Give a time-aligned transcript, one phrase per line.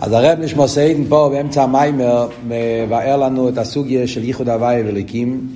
[0.00, 5.48] אז הרב נשמע סיידן פה באמצע המיימר מבאר לנו את הסוגיה של ייחוד הוואי וליקים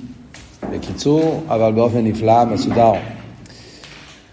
[0.71, 2.91] בקיצור, אבל באופן נפלא, מסודר.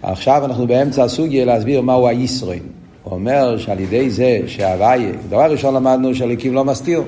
[0.03, 2.63] עכשיו אנחנו באמצע הסוגיה להסביר מהו הישרוין.
[3.03, 7.03] הוא אומר שעל ידי זה שהוואי, דבר ראשון למדנו שהליקים לא מסתיר.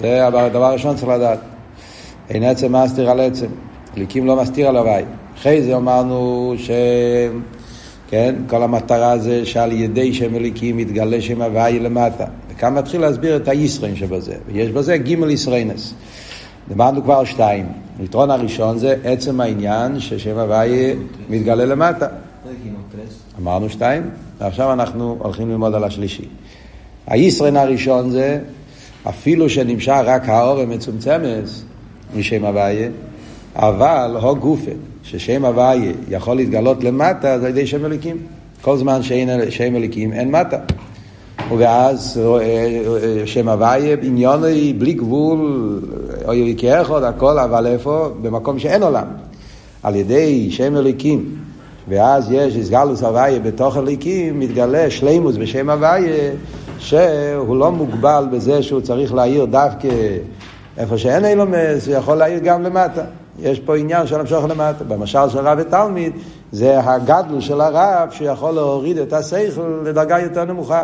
[0.00, 1.38] זה הדבר הראשון צריך לדעת.
[2.30, 3.48] אין עצם מסתיר על עצם.
[3.96, 5.02] ליקים לא מסתיר על הוואי.
[5.38, 6.70] אחרי זה אמרנו ש...
[8.10, 8.34] כן?
[8.46, 12.24] כל המטרה זה שעל ידי שם אליקים מתגלה שם הוואי למטה.
[12.50, 14.34] וכאן מתחיל להסביר את הישרין שבזה.
[14.46, 15.94] ויש בזה גימל ישרינס.
[16.70, 17.66] למדנו כבר שתיים.
[17.98, 20.94] היתרון הראשון זה עצם העניין ששם הוואי
[21.28, 22.06] מתגלה למטה.
[23.38, 26.28] אמרנו שתיים, ועכשיו אנחנו הולכים ללמוד על השלישי.
[27.06, 28.38] הישרין הראשון זה
[29.08, 31.44] אפילו שנמשך רק האור המצומצמת
[32.16, 32.88] משם הוואי,
[33.56, 34.70] אבל הו גופה,
[35.10, 38.16] ששם הוויה יכול להתגלות למטה, זה על ידי שם אליקים.
[38.62, 40.56] כל זמן שאין שם אליקים, אין מטה.
[41.58, 45.80] ואז אה, שם הוויה, עניוני בלי גבול,
[46.26, 48.08] או יקח עוד הכל, אבל איפה?
[48.22, 49.06] במקום שאין עולם.
[49.82, 51.34] על ידי שם אליקים.
[51.88, 56.30] ואז יש הסגלוס הוויה בתוך אליקים, מתגלה שלימוס בשם הוויה,
[56.78, 59.88] שהוא לא מוגבל בזה שהוא צריך להעיר דווקא
[60.78, 63.02] איפה שאין אילומס, הוא יכול להעיר גם למטה.
[63.38, 64.84] יש פה עניין של המשוך למטה.
[64.84, 66.12] במשל של רב ותלמיד,
[66.52, 70.82] זה הגדלו של הרב שיכול להוריד את השכל לדרגה יותר נמוכה.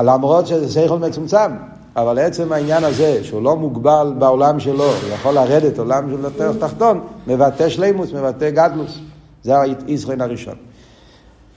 [0.00, 1.52] למרות שזה שכל מצומצם,
[1.96, 6.52] אבל עצם העניין הזה, שהוא לא מוגבל בעולם שלו, הוא יכול לרדת עולם של יותר
[6.52, 8.98] תחתון, מבטא שלימוס, מבטא גדלוס.
[9.42, 9.52] זה
[9.86, 10.54] הישרין הראשון.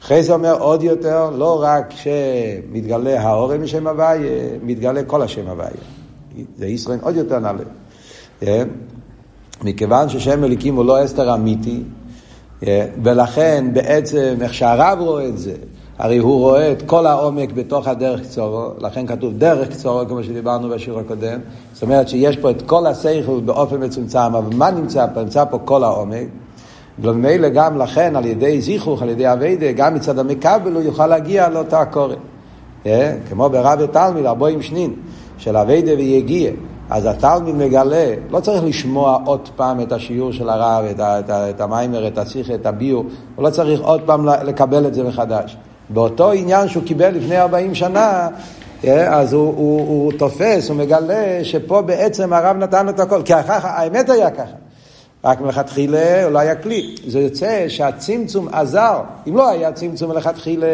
[0.01, 5.69] אחרי זה אומר עוד יותר, לא רק שמתגלה האורם משם הוויה, מתגלה כל השם הוויה.
[6.57, 7.63] זה ישרין עוד יותר נעלה.
[9.63, 11.83] מכיוון ששם אליקים הוא לא אסתר אמיתי,
[12.67, 15.53] אה, ולכן בעצם איך שהרב רואה את זה,
[15.99, 20.69] הרי הוא רואה את כל העומק בתוך הדרך קצורו, לכן כתוב דרך קצורו, כמו שדיברנו
[20.69, 21.39] בשיעור הקודם.
[21.73, 25.23] זאת אומרת שיש פה את כל השכל באופן מצומצם, אבל מה נמצא פה?
[25.23, 26.27] נמצא פה כל העומק.
[26.99, 31.49] וממילא גם לכן, על ידי זיכוך, על ידי אביידה, גם מצד המקבל הוא יוכל להגיע
[31.49, 32.15] לאותה הקורא.
[32.85, 34.93] אה, כמו ברב ותלמיד, ארבעים שנין,
[35.37, 36.51] של אביידה ויגיע.
[36.91, 41.61] אז התלמיד מגלה, לא צריך לשמוע עוד פעם את השיעור של הרב, את, את, את
[41.61, 45.57] המיימר, את השיחה, את הביור, הוא לא צריך עוד פעם לקבל את זה מחדש.
[45.89, 48.27] באותו עניין שהוא קיבל לפני 40 שנה,
[48.83, 53.33] אה, אז הוא, הוא, הוא תופס, הוא מגלה שפה בעצם הרב נתן את הכל, כי
[53.33, 54.55] ככה, האמת היה ככה.
[55.23, 56.95] רק מלכתחילה הוא לא היה כלי.
[57.07, 59.01] זה יוצא שהצמצום עזר.
[59.27, 60.67] אם לא היה צמצום מלכתחילה,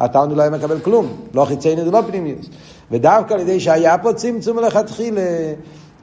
[0.00, 1.06] התלמיד לא היה מקבל כלום.
[1.34, 2.46] לא חיצייני זה לא פנימיוס.
[2.90, 5.20] ודווקא על ידי שהיה פה צמצום מלכתחילה,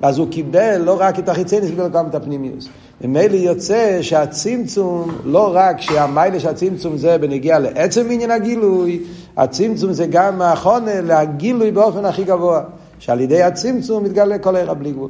[0.01, 2.69] אז הוא קיבל לא רק את החיצייני, קיבל גם את הפנימיוס.
[3.01, 9.03] ממילא יוצא שהצמצום, לא רק שהמיילה של הצמצום זה בנגיע לעצם עניין הגילוי,
[9.37, 12.61] הצמצום זה גם החונה לגילוי באופן הכי גבוה.
[12.99, 15.09] שעל ידי הצמצום מתגלה כל ערך בלי גבול.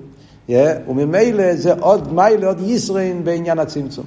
[0.50, 0.52] Yeah,
[0.90, 4.06] וממילא זה עוד מיילה, עוד ישרין בעניין הצמצום.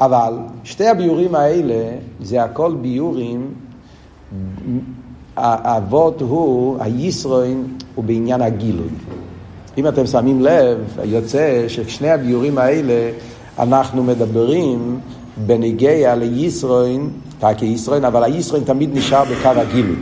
[0.00, 0.32] אבל
[0.64, 3.54] שתי הביורים האלה זה הכל ביורים,
[5.36, 7.64] האבות הוא, הישרין
[7.94, 8.88] הוא בעניין הגילוי.
[9.78, 13.10] אם אתם שמים לב, יוצא ששני הביורים האלה
[13.58, 15.00] אנחנו מדברים
[15.46, 17.10] בנגיע לישרין,
[17.56, 19.96] כישרין, אבל הישרין תמיד נשאר בקו הגילוי.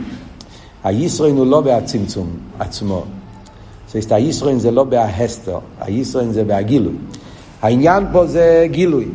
[0.83, 2.27] הישרין הוא לא בהצמצום
[2.59, 3.03] עצמו.
[3.87, 6.93] זאת הישרין זה לא בהסתר, הישרין זה בהגילוי.
[7.61, 9.05] העניין פה זה גילוי.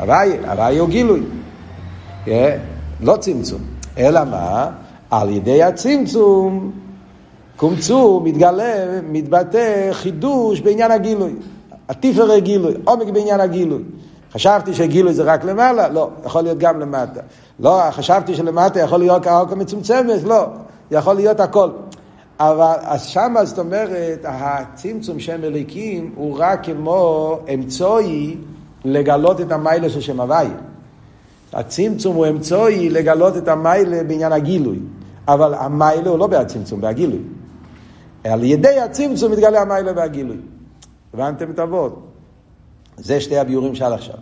[0.00, 1.22] הוואי, הוואי הוא גילוי.
[2.26, 2.28] Yeah,
[3.00, 3.60] לא צמצום.
[3.98, 4.70] אלא מה?
[5.10, 6.70] על ידי הצמצום,
[7.56, 11.34] קומצו, מתגלה, מתבטא חידוש בעניין הגילוי.
[11.88, 13.82] התפארי גילוי, עומק בעניין הגילוי.
[14.32, 15.88] חשבתי שגילוי זה רק למעלה?
[15.88, 17.20] לא, יכול להיות גם למטה.
[17.60, 20.22] לא, חשבתי שלמטה יכול להיות כעוקה מצומצמת?
[20.24, 20.46] לא,
[20.90, 21.68] יכול להיות הכל.
[22.40, 28.36] אבל אז שמה זאת אומרת, הצמצום שם אליקים הוא רק כמו אמצעי
[28.84, 30.50] לגלות את המיילה של שם הוויה.
[31.52, 34.78] הצמצום הוא אמצעי לגלות את המיילה בעניין הגילוי.
[35.28, 37.20] אבל המיילה הוא לא בהצמצום, בהגילוי.
[38.24, 40.36] על ידי הצמצום מתגלה המיילה והגילוי.
[41.14, 41.92] הבנתם את הוורד?
[42.96, 44.14] זה שתי הביורים שעד עכשיו.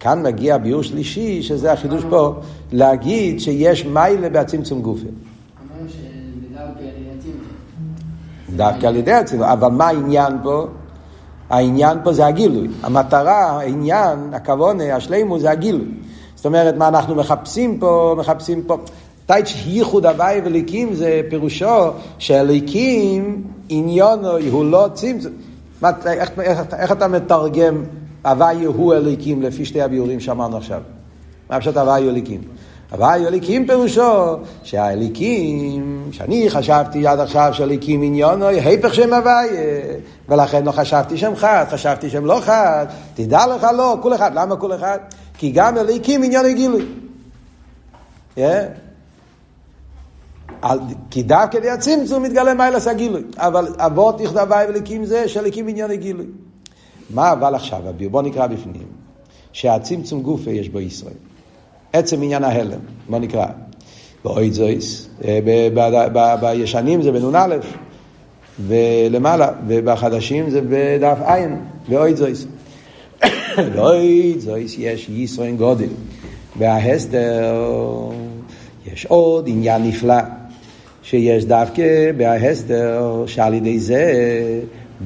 [0.00, 2.34] כאן מגיע ביור שלישי, שזה החידוש פה,
[2.72, 5.08] להגיד שיש מיילה בהצמצום גופה.
[8.56, 9.48] דווקא על ידי הצמצום.
[9.48, 10.66] אבל מה העניין פה?
[11.52, 12.68] העניין פה זה הגילוי.
[12.82, 15.86] המטרה, העניין, הכוונה, השלימו זה הגילוי.
[16.34, 18.76] זאת אומרת, מה אנחנו מחפשים פה, מחפשים פה.
[19.26, 25.32] טייץ' ייחוד הוואי וליקים זה פירושו שהליקים עניונו הוא לא צמצום.
[26.06, 27.84] איך, איך, איך אתה מתרגם
[28.24, 30.80] הוואי הוא אליקים לפי שתי הביורים שאמרנו עכשיו?
[31.50, 32.40] מה פשוט הוואי הוא אליקים?
[32.92, 39.48] הוואי אליקים פירושו שהאליקים, שאני חשבתי עד עכשיו שאליקים עניון הוא היפך שם הוואי,
[40.28, 44.56] ולכן לא חשבתי שם חד, חשבתי שם לא חד, תדע לך לא, כול אחד, למה
[44.56, 44.98] כול אחד?
[45.38, 46.86] כי גם אליקים עניון הגילוי.
[48.36, 48.40] Yeah.
[51.10, 53.22] כי דווקא כדי הצמצום מתגלה מיילס הגילוי.
[53.36, 56.26] אבל אבות יכתבי וליקים זה שליקים עניון הגילוי.
[57.10, 57.80] מה אבל עכשיו,
[58.10, 58.86] בוא נקרא בפנים.
[59.52, 61.31] שהצמצום גופה יש בו ישראל.
[61.92, 62.78] עצם עניין ההלם,
[63.08, 63.46] בוא נקרא.
[64.24, 65.38] באוי זויס, אה,
[66.40, 67.56] בישנים זה בנ"א,
[68.66, 72.46] ולמעלה, ובחדשים זה בדף עין, באוי זויס.
[73.74, 75.88] באוי זויס יש ישראל גודל.
[76.56, 77.54] בהסתר
[78.92, 80.22] יש עוד עניין נפלא.
[81.02, 84.12] שיש דווקא בהסתר שעל ידי זה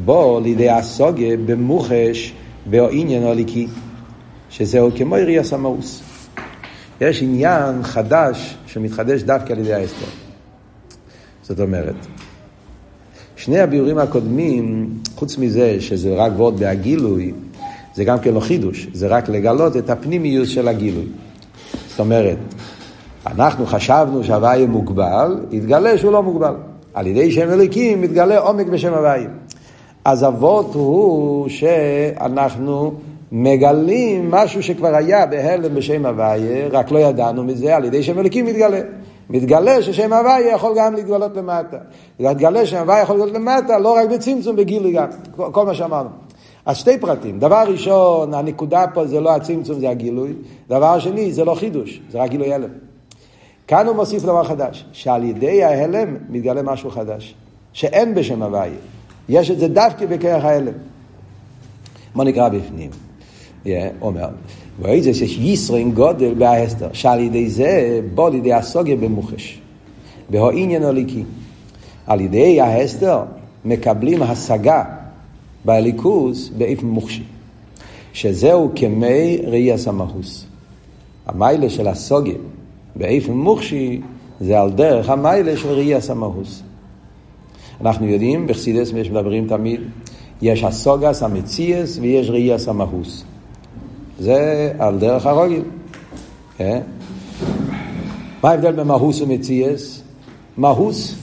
[0.05, 2.33] בו לידי הסוגה במוחש
[2.67, 3.67] בעניין הליקי,
[4.51, 6.03] שזהו כמו עירי הסמאוס.
[7.01, 10.07] יש עניין חדש שמתחדש דווקא על ידי ההסתר.
[11.43, 11.95] זאת אומרת,
[13.37, 17.33] שני הביאורים הקודמים, חוץ מזה שזה רק ועוד בהגילוי,
[17.95, 21.07] זה גם כן לא חידוש, זה רק לגלות את הפנימיוס של הגילוי.
[21.89, 22.39] זאת אומרת,
[23.27, 26.55] אנחנו חשבנו שהוויה מוגבל, התגלה שהוא לא מוגבל.
[26.95, 29.29] על ידי שם אלוקים מתגלה עומק בשם הוויה.
[30.05, 32.95] אז אבות הוא שאנחנו
[33.33, 38.47] מגלים משהו שכבר היה בהלם בשם הוויה, רק לא ידענו מזה, על ידי שם אלוקים
[38.47, 38.81] מתגלה.
[39.31, 41.77] מתגלה ששם הוויה יכול גם להתגלות למטה.
[42.21, 45.07] מתגלה שם הוויה יכול להתגלות למטה, לא רק בצמצום, בגילוי גם,
[45.37, 46.09] כל מה שאמרנו.
[46.67, 47.39] אז שתי פרטים.
[47.39, 50.33] דבר ראשון, הנקודה פה זה לא הצמצום, זה הגילוי.
[50.69, 52.71] דבר שני, זה לא חידוש, זה רק גילוי הלם.
[53.67, 57.35] כאן הוא מוסיף דבר חדש, שעל ידי ההלם מתגלה משהו חדש,
[57.73, 58.73] שאין בשם הוויה.
[59.29, 60.73] יש את זה דווקא בכרך ההלם.
[62.15, 63.06] מה נקרא בפנים?
[64.01, 64.29] אומר,
[64.83, 69.61] ואיזה שיש ישרין גודל בהסתר, שעל ידי זה בוא לידי הסוגיה במוחש,
[70.31, 71.23] בהעניין הליקי.
[72.07, 73.21] על ידי ההסתר
[73.65, 74.85] מקבלים השגה
[75.65, 77.23] בליכוס באיפן מוחשי,
[78.13, 80.47] שזהו כמי ראי הסמכוס.
[81.27, 82.35] המיילה של הסוגיה
[82.97, 84.01] באיפן מוחשי
[84.41, 86.63] זה על דרך המיילה של ראי הסמכוס.
[87.81, 89.81] אנחנו יודעים, בחסידס מדברים תמיד,
[90.43, 93.25] יש הסוגס המציאס ויש ראי הסמכוס.
[94.19, 95.63] זה על דרך הרוגל.
[96.57, 96.81] כן?
[98.43, 100.03] מה ההבדל בין מהוס ומציאס?
[100.57, 101.15] מהוס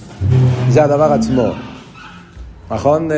[0.70, 1.48] זה הדבר עצמו.
[2.72, 3.12] נכון?
[3.12, 3.18] אה?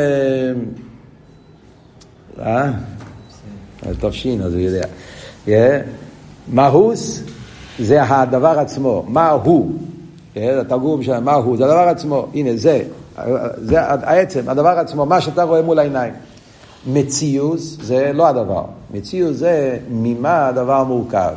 [2.39, 2.71] אה?
[3.99, 4.87] טוב שין, אז הוא יודע.
[6.53, 7.23] מהוס
[7.79, 9.05] זה הדבר עצמו.
[9.07, 9.71] מה הוא?
[10.35, 12.27] התרגום של מה הוא, זה הדבר עצמו.
[12.33, 12.83] הנה, זה.
[13.57, 16.13] זה העצם, הדבר עצמו, מה שאתה רואה מול העיניים.
[16.87, 18.63] מציאוס זה לא הדבר.
[18.93, 21.33] מציאוס זה ממה הדבר מורכב.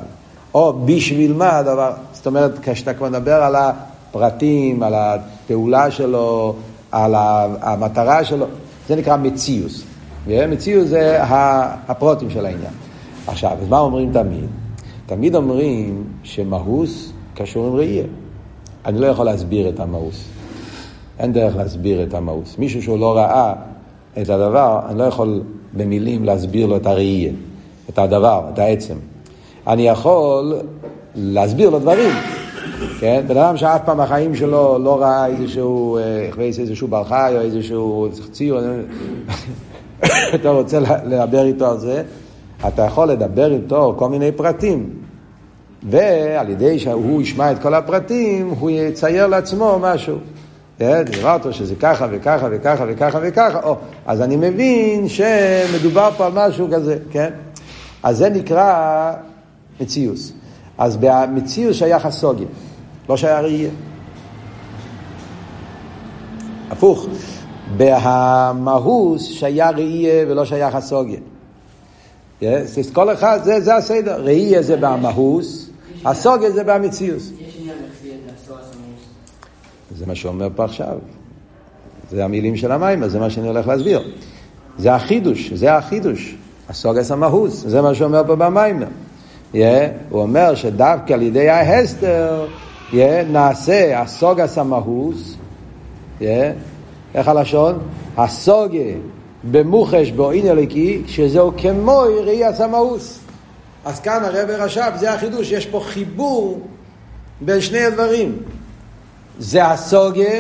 [0.54, 6.54] או בשביל מה הדבר, זאת אומרת, כשאתה כבר מדבר על הפרטים, על הפעולה שלו,
[6.92, 7.14] על
[7.60, 8.46] המטרה שלו,
[8.88, 9.84] זה נקרא מציאוס.
[10.26, 11.18] מציאוס זה
[11.88, 12.72] הפרוטים של העניין.
[13.26, 14.46] עכשיו, אז מה אומרים תמיד?
[15.06, 18.04] תמיד אומרים שמהוס קשור עם ראייה.
[18.86, 20.24] אני לא יכול להסביר את המהוס.
[21.18, 22.58] אין דרך להסביר את המהוס.
[22.58, 23.54] מישהו שהוא לא ראה
[24.22, 25.42] את הדבר, אני לא יכול
[25.72, 27.32] במילים להסביר לו את הראייה,
[27.90, 28.94] את הדבר, את העצם.
[29.66, 30.54] אני יכול
[31.14, 32.10] להסביר לו דברים.
[33.00, 33.24] כן?
[33.28, 38.08] בן אדם שאף פעם בחיים שלו לא ראה איזשהו, אה, איזשהו בר חי או איזשהו
[38.32, 38.60] ציור,
[40.34, 42.02] אתה רוצה לדבר איתו על זה,
[42.68, 44.90] אתה יכול לדבר איתו כל מיני פרטים,
[45.82, 50.16] ועל ידי שהוא ישמע את כל הפרטים, הוא יצייר לעצמו משהו.
[50.80, 56.32] נראה אותו שזה ככה וככה וככה וככה וככה, או, אז אני מבין שמדובר פה על
[56.35, 57.30] משהו כזה, כן?
[58.02, 59.12] אז זה נקרא
[59.80, 60.32] מציאוס.
[60.78, 62.47] אז במציאוס שייך הסוגיה,
[63.08, 63.70] לא שייך ראייה.
[66.70, 67.06] הפוך,
[67.76, 71.18] בהמהוס שייך ראייה ולא שייך הסוגיה.
[72.42, 72.44] Yes,
[72.92, 74.23] כל אחד, זה, זה הסדר.
[74.25, 75.70] ראייה זה במהוס,
[76.04, 77.30] הסוגיה זה במציאוס.
[79.97, 80.99] זה מה שאומר פה עכשיו.
[82.11, 84.11] זה המילים של המים, אז זה מה שאני הולך להסביר.
[84.78, 86.37] זה החידוש, זה החידוש.
[86.68, 88.83] הסוגס המהוס, זה מה שאומר פה במים.
[89.52, 89.57] Yeah,
[90.11, 92.47] הוא אומר שדווקא על ידי ההסתר
[92.90, 92.95] yeah,
[93.28, 95.37] נעשה הסוגס המהוס,
[96.21, 96.25] yeah,
[97.14, 97.78] איך הלשון?
[98.16, 98.78] הסוגה
[99.50, 103.18] במוחש באוין אליקי, שזהו כמו ראי הסמאוס.
[103.85, 106.61] אז כאן הרב רש"ב, זה החידוש, יש פה חיבור
[107.40, 108.37] בין שני הדברים.
[109.38, 110.30] זה הסוגה,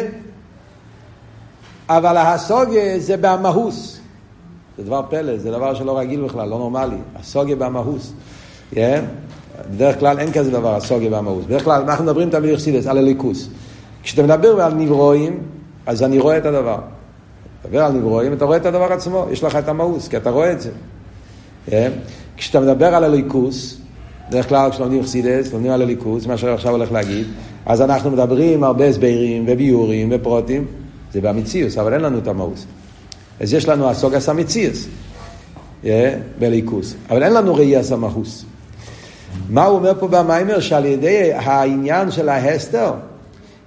[1.88, 4.00] אבל הסוגה זה במהוס.
[4.78, 6.96] זה דבר פלא, זה דבר שלא רגיל בכלל, לא נורמלי.
[7.16, 8.12] הסוגה במהוס.
[8.72, 8.76] Yeah?
[9.70, 11.46] בדרך כלל אין כזה דבר הסוגיה והמהות.
[11.46, 13.48] בדרך כלל אנחנו מדברים תמיד יחסידס, על הליכוס.
[14.02, 15.42] כשאתה מדבר על נברואים,
[15.86, 16.78] אז אני רואה את הדבר.
[17.64, 20.52] מדבר על נברואים, אתה רואה את הדבר עצמו, יש לך את המהות, כי אתה רואה
[20.52, 20.70] את זה.
[21.66, 21.92] כן?
[22.36, 23.80] כשאתה מדבר על הליכוס,
[24.28, 27.26] בדרך כלל כשלומדים חסידס, לומדים על הליכוס, מה שאני עכשיו הולך להגיד,
[27.66, 30.64] אז אנחנו מדברים הרבה הסברים וביורים ופרוטים,
[31.12, 32.64] זה במציאוס, אבל אין לנו את המהות.
[33.40, 34.86] אז יש לנו הסוגס המציאוס,
[36.38, 38.44] בליכוס, אבל אין לנו ראייה סמכוס.
[39.50, 40.60] מה הוא אומר פה במיימר?
[40.60, 42.92] שעל ידי העניין של ההסתר,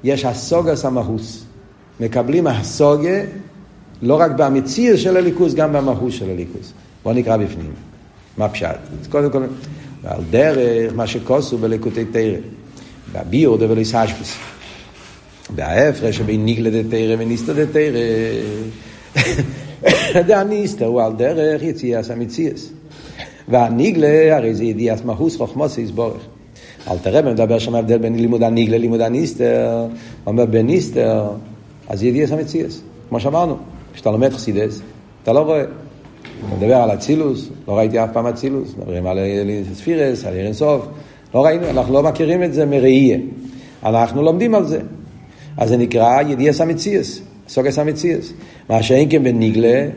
[0.04, 1.44] יש הסוגס המהוס.
[2.00, 3.22] מקבלים הסוגה
[4.02, 6.74] לא רק במציאוס של הליכוס, גם במהוס של הליכוס.
[7.04, 7.72] בואו נקרא בפנים.
[8.38, 8.76] מה פשט?
[9.10, 9.44] קודם כל,
[10.04, 12.38] על דרך מה שכוסו בליקוטי תרא.
[13.12, 14.38] והביור דבליס השפוס.
[15.56, 18.00] וההפרש שבין ניגלה דתרא וניסתא דתרא.
[20.28, 22.70] דהניסתא הוא על דרך יציאס המציאס.
[23.48, 26.22] והניגלה הרי זה ידיעת מהוס חוכמוס יסבורך.
[26.88, 29.86] אל תראה מדבר שם הבדל בין לימוד הניגלה ללימוד הניסתר,
[30.26, 31.30] אומר בניסתר,
[31.90, 32.82] אז ידיעת המציאס.
[33.10, 33.58] כמו שאמרנו,
[33.94, 34.82] כשאתה לומד חסידס,
[35.24, 35.62] אתה לא רואה.
[35.62, 39.20] אתה מדבר על אצילוס, לא ראיתי אף פעם אצילוס, מדברים על
[39.74, 40.86] ספירס, על ירן סוף,
[41.36, 43.18] לא ראינו, אנחנו לא מכירים את זה מראייה.
[43.86, 44.80] אנחנו לומדים על זה.
[45.58, 48.34] אז זה נקרא ידיעס המציאס, סוגס המציאס.
[48.70, 49.88] מה שאין כן בניגלה,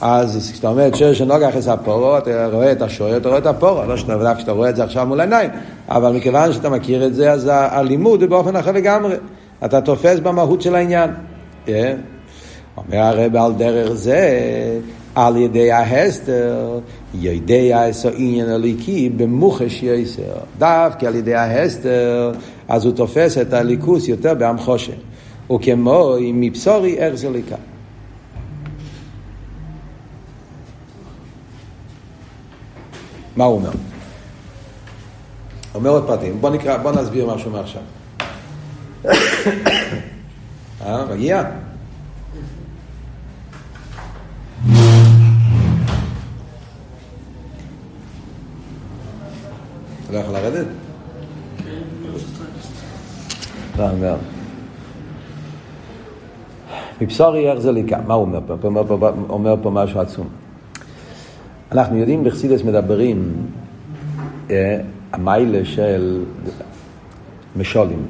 [0.00, 3.84] אז כשאתה אומר שיר שנוגח את הפורו, אתה רואה את השוער, אתה רואה את הפורו,
[3.84, 5.50] לא שאתה יודע כשאתה רואה את זה עכשיו מול העיניים,
[5.88, 9.14] אבל מכיוון שאתה מכיר את זה, אז הלימוד הוא באופן אחר לגמרי.
[9.64, 11.10] אתה תופס במהות של העניין.
[11.66, 11.70] Yeah.
[12.76, 14.30] אומר הרב על דרך זה,
[15.16, 16.78] על ידי ההסתר,
[17.14, 20.22] יודע אסו עניין הליקי במוחש יסר.
[20.58, 22.32] דווקא על ידי ההסתר,
[22.68, 24.92] אז הוא תופס את הליכוס יותר בעם חושן.
[25.50, 27.56] וכמו אם מבשורי איך זה ליקה.
[33.36, 33.70] מה הוא אומר?
[35.74, 36.40] אומר עוד פרטים.
[36.40, 37.82] בוא נקרא, בוא נסביר משהו מעכשיו.
[40.86, 41.44] אה, מגיע?
[50.06, 50.66] אתה לא יכול לרדת?
[53.78, 54.16] אומר.
[57.00, 57.98] מבשורי איך זה ליקה.
[58.06, 58.68] מה הוא אומר פה?
[59.00, 60.28] הוא אומר פה משהו עצום.
[61.72, 63.32] אנחנו יודעים בחסידס מדברים
[64.50, 64.80] אה,
[65.12, 66.24] המיילה של
[67.56, 68.06] משולים.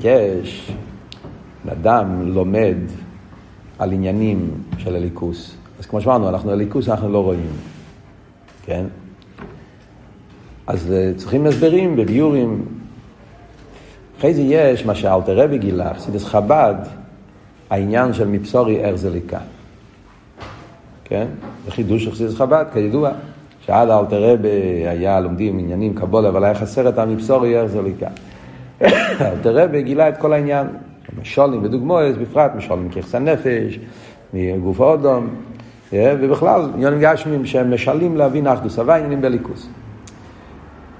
[0.00, 0.72] יש,
[1.72, 2.76] אדם לומד
[3.78, 5.56] על עניינים של הליכוס.
[5.78, 7.50] אז כמו שאמרנו, אנחנו הליכוס אנחנו לא רואים,
[8.62, 8.84] כן?
[10.66, 12.64] אז אה, צריכים הסברים בביורים.
[14.18, 16.74] אחרי זה יש מה שאלתר רבי גילה, חסידס חב"ד,
[17.70, 19.38] העניין של מבשורי איך זה ליקה.
[21.04, 21.26] כן?
[21.64, 23.10] זה חידוש של חסידס חב"ד, כידוע,
[23.60, 24.48] שעד אלתר רבי
[24.86, 28.08] היה לומדים עניינים קבולה, אבל היה חסר את המבשורי איך זה ליקה.
[29.20, 30.66] אלתר רבי גילה את כל העניין,
[31.20, 33.78] משולים ודוגמאות, בפרט משולים ככס הנפש,
[34.34, 35.28] מגוף האודום,
[35.92, 39.68] אה, ובכלל עניינים גשמים שהם משלים להבין אחדוס, אבל עניינים בליכוס.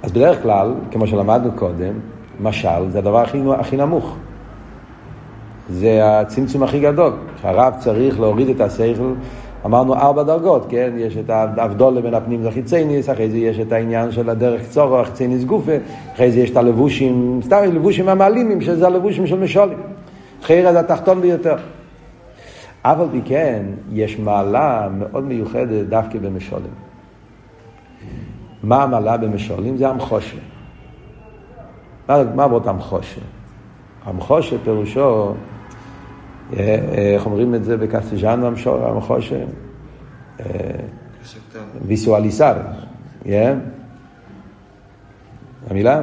[0.07, 1.93] אז בדרך כלל, כמו שלמדנו קודם,
[2.41, 4.17] משל זה הדבר הכי, הכי נמוך.
[5.71, 7.13] זה הצמצום הכי גדול.
[7.43, 9.13] שהרב צריך להוריד את השכל,
[9.65, 10.93] אמרנו ארבע דרגות, כן?
[10.97, 15.45] יש את ההבדולה בין הפנים לחיצייניס, אחרי זה יש את העניין של הדרך צורו, החיצייניס
[15.45, 15.73] גופה,
[16.15, 19.79] אחרי זה יש את הלבושים, סתם לבושים המעלימים, שזה הלבושים של משולים.
[20.43, 21.57] חייר זה התחתון ביותר.
[22.83, 26.86] אף על כן, יש מעלה מאוד מיוחדת דווקא במשולים.
[28.67, 29.77] מה המעלה במשולים?
[29.77, 30.37] זה המחושה.
[32.09, 33.21] מה, מה עבוד המחושה?
[34.05, 35.35] המחושה פירושו,
[36.53, 39.45] אה, אה, איך אומרים את זה בקסטיג'אן המחושה?
[40.41, 40.45] אה,
[41.87, 42.55] ויסואליסר,
[45.71, 46.03] המילה?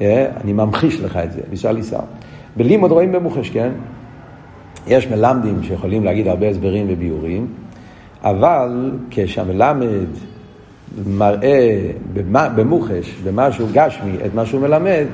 [0.00, 2.00] אני ממחיש לך את זה, ויסואליסר.
[2.56, 3.72] בלימוד רואים במוחש, כן?
[4.86, 7.46] יש מלמדים שיכולים להגיד הרבה הסברים וביורים,
[8.22, 10.08] אבל כשהמלמד
[11.06, 11.90] מראה
[12.32, 15.04] במוחש, במשהו גשמי, את מה שהוא מלמד,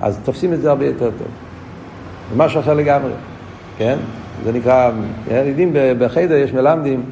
[0.00, 1.28] אז תופסים את זה הרבה יותר טוב.
[2.30, 3.12] זה משהו אחר לגמרי,
[3.78, 3.98] כן?
[4.44, 4.90] זה נקרא,
[5.30, 7.02] יודעים, בחדר יש מלמדים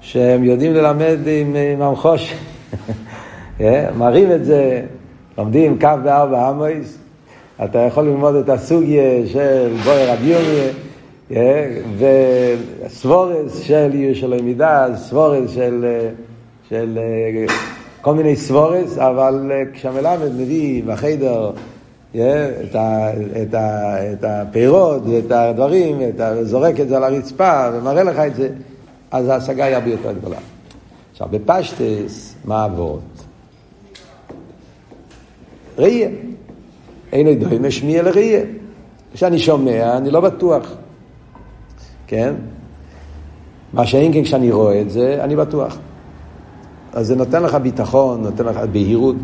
[0.00, 2.34] שהם יודעים ללמד עם, עם המחוש,
[3.58, 3.90] כן?
[3.98, 4.82] מראים את זה,
[5.38, 6.98] לומדים קו בארבע עמויס,
[7.64, 10.34] אתה יכול ללמוד את הסוגיה של בויר רבי
[11.28, 11.70] כן?
[12.86, 15.84] וסבורס של עיר של למידה, סבורס של...
[16.72, 17.54] של אה,
[18.00, 21.50] כל מיני סבורס, אבל אה, כשהמלמד מביא בחדר
[22.10, 23.10] את, ה,
[23.42, 26.00] את, ה, את הפירות ואת הדברים,
[26.42, 28.48] זורק את זה על הרצפה ומראה לך את זה,
[29.10, 30.36] אז ההשגה היא הרבה יותר גדולה.
[31.12, 33.24] עכשיו, בפשטס, מה אבות?
[35.78, 36.08] ראייה.
[37.12, 38.44] אין לי דומה שמיע לראייה.
[39.14, 40.74] כשאני שומע, אני לא בטוח.
[42.06, 42.34] כן?
[43.72, 45.78] מה שאין כן כשאני רואה את זה, אני בטוח.
[46.92, 49.16] אז זה נותן לך ביטחון, נותן לך בהירות.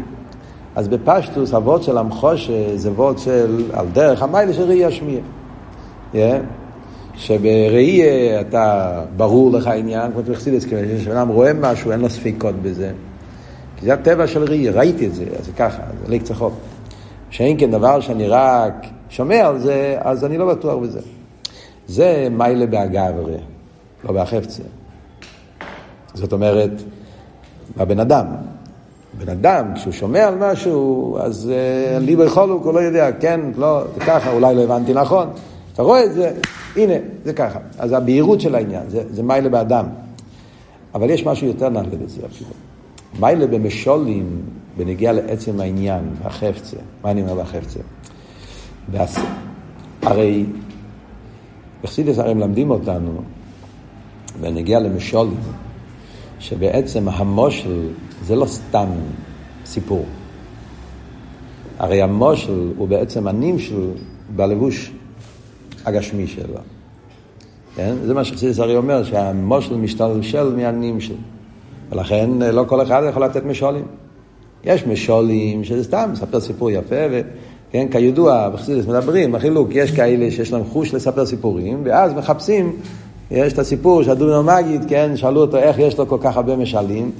[0.76, 5.20] אז בפשטוס, הוורד של המחושה זה וורד של, על דרך המיילה של ראי השמיע.
[6.12, 6.16] Yeah.
[7.18, 8.02] שבראי
[8.40, 10.64] אתה, ברור לך העניין, כמו תחסידס,
[11.00, 12.92] כשאדם רואה משהו, אין לו ספיקות בזה.
[13.76, 16.52] כי זה הטבע של ראי, ראיתי את זה, אז זה ככה, זה ליק צחוק.
[17.30, 21.00] שאין כן דבר שאני רק שומע על זה, אז אני לא בטוח בזה.
[21.86, 23.36] זה מיילה באגברי,
[24.04, 24.62] לא בהחפצה.
[26.14, 26.70] זאת אומרת,
[27.76, 28.26] בבן אדם.
[29.18, 33.84] בן אדם, כשהוא שומע על משהו, אז uh, ליבו יכול הוא לא יודע, כן, לא,
[33.94, 35.28] זה ככה, אולי לא הבנתי נכון.
[35.72, 36.32] אתה רואה את זה,
[36.76, 36.94] הנה,
[37.24, 37.58] זה ככה.
[37.78, 39.86] אז הבהירות של העניין, זה, זה מיילה באדם.
[40.94, 42.50] אבל יש משהו יותר נעלה בזה אפילו.
[43.20, 44.42] מיילה במשולים,
[44.76, 46.76] בנגיע לעצם העניין, בחפצה.
[47.04, 47.80] מה אני אומר בחפצה?
[48.90, 49.18] והס...
[50.02, 50.44] הרי,
[51.82, 53.22] בחסידס הרי מלמדים אותנו,
[54.40, 55.40] בנגיע למשולים,
[56.40, 57.88] שבעצם המושל
[58.24, 58.88] זה לא סתם
[59.64, 60.04] סיפור.
[61.78, 63.90] הרי המושל הוא בעצם הנמשל
[64.36, 64.92] בלבוש
[65.86, 66.54] הגשמי שלו.
[67.76, 67.94] כן?
[68.06, 71.14] זה מה שחסידס הרי אומר, שהמושל משתלשל מהנמשל.
[71.90, 73.84] ולכן לא כל אחד יכול לתת משולים.
[74.64, 80.52] יש משולים שזה סתם, מספר סיפור יפה, וכן, כידוע, בחסידס מדברים, בחילוק, יש כאלה שיש
[80.52, 82.76] להם חוש לספר סיפורים, ואז מחפשים
[83.30, 87.10] יש את הסיפור שהדובנו מגיד, כן, שאלו אותו איך יש לו כל כך הרבה משלים,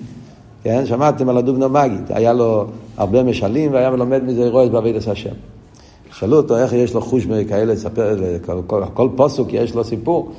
[0.63, 5.35] כן, שמעתם על הדובנו מגיד, היה לו הרבה משלים והיה מלומד מזה רועז בעבידת השם.
[6.13, 10.33] שאלו אותו איך יש לו חוש כאלה לספר, כל, כל, כל פוסוק יש לו סיפור,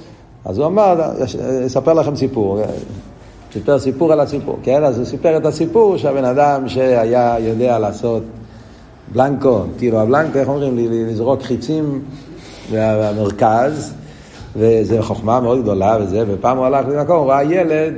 [0.46, 1.02] אז הוא אמר,
[1.66, 2.60] אספר לכם סיפור,
[3.54, 8.24] סיפר סיפור על הסיפור, כן, אז הוא סיפר את הסיפור שהבן אדם שהיה יודע לעשות
[9.14, 12.02] בלנקו, טירו הבלנקו, איך אומרים, לזרוק חיצים
[12.72, 13.94] מהמרכז,
[14.56, 17.94] וזו חוכמה מאוד גדולה וזה, ופעם הוא הלך למקום, הוא ראה ילד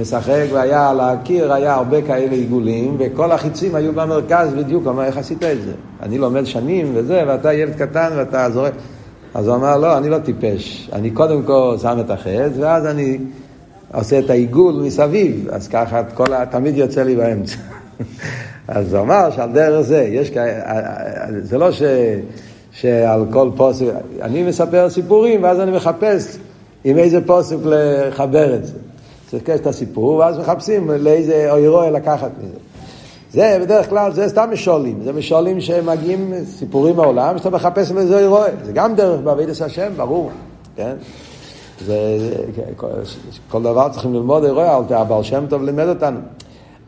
[0.00, 5.04] משחק והיה על הקיר, היה הרבה כאלה עיגולים, וכל החיצים היו במרכז בדיוק, הוא אמר,
[5.04, 5.72] איך עשית את זה?
[6.02, 8.72] אני לומד שנים וזה, ואתה ילד קטן ואתה זורק.
[9.34, 13.18] אז הוא אמר, לא, אני לא טיפש, אני קודם כל שם את החץ, ואז אני
[13.94, 16.46] עושה את העיגול מסביב, אז ככה כל ה...
[16.46, 17.56] תמיד יוצא לי באמצע.
[18.68, 20.62] אז הוא אמר שעל דרך זה, יש כאלה,
[21.42, 21.82] זה לא ש...
[22.72, 23.86] שעל כל פוסק,
[24.22, 26.38] אני מספר סיפורים ואז אני מחפש
[26.84, 28.74] עם איזה פוסק לחבר את זה.
[29.30, 32.56] צריך את הסיפור ואז מחפשים לאיזה אוירוי לקחת מזה.
[33.32, 38.48] זה בדרך כלל, זה סתם משולים, זה משולים שמגיעים סיפורים מהעולם, שאתה מחפש לאיזה אוירוי.
[38.64, 40.30] זה גם דרך בעבידת השם, ברור,
[40.76, 40.96] כן?
[41.86, 41.96] זה,
[42.76, 42.86] כל,
[43.48, 46.18] כל דבר צריכים ללמוד אירוע, הבעל שם טוב לימד אותנו.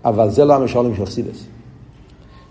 [0.05, 1.45] אבל זה לא המשולים של חסידס.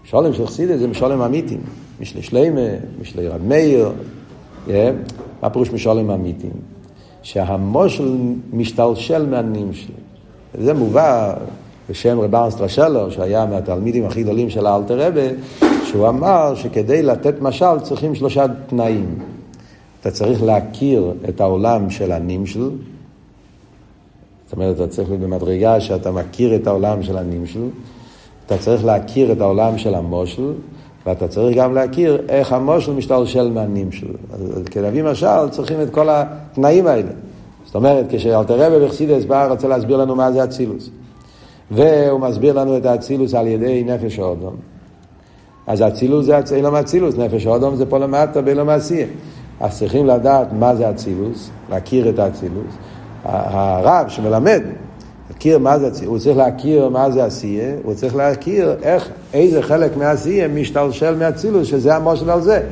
[0.05, 1.61] משולים של חסידס זה משולים אמיתיים.
[2.01, 2.61] משלי שלמה,
[3.01, 3.91] משלי רב מאיר,
[5.41, 6.53] מה פירוש משולים אמיתיים?
[7.23, 8.15] שהמושל
[8.53, 9.93] משתלשל מהנמשל.
[10.61, 11.35] זה מובא
[11.89, 15.21] בשם רב ארנס טרשלו, שהיה מהתלמידים הכי גדולים של האלתר רבה,
[15.85, 19.19] שהוא אמר שכדי לתת משל צריכים שלושה תנאים.
[20.01, 22.69] אתה צריך להכיר את העולם של הנמשל,
[24.45, 27.67] זאת אומרת, אתה צריך להיות במדרגה שאתה מכיר את העולם של הנמשל,
[28.45, 30.53] אתה צריך להכיר את העולם של המושל,
[31.05, 34.07] ואתה צריך גם להכיר איך המושל משתלשל מהנמשל.
[34.33, 37.11] אז כדי להביא משל צריכים את כל התנאים האלה.
[37.65, 40.89] זאת אומרת, כשאלתר רבי בחסידס בא, רוצה להסביר לנו מה זה אצילוס.
[41.71, 44.55] והוא מסביר לנו את האצילוס על ידי נפש האודום.
[45.67, 49.07] אז אצילוס זה אילום אצילוס, נפש האודום זה פה למטה באילום עשייה.
[49.59, 52.75] אז צריכים לדעת מה זה אצילוס, להכיר את האצילוס.
[53.23, 54.61] הרב שמלמד,
[55.41, 59.61] להכיר מה זה אצילוס, הוא צריך להכיר מה זה עשייה, הוא צריך להכיר איך, איזה
[59.61, 62.63] חלק מהעשייה משתלשל מאצילוס, שזה המושל על זה.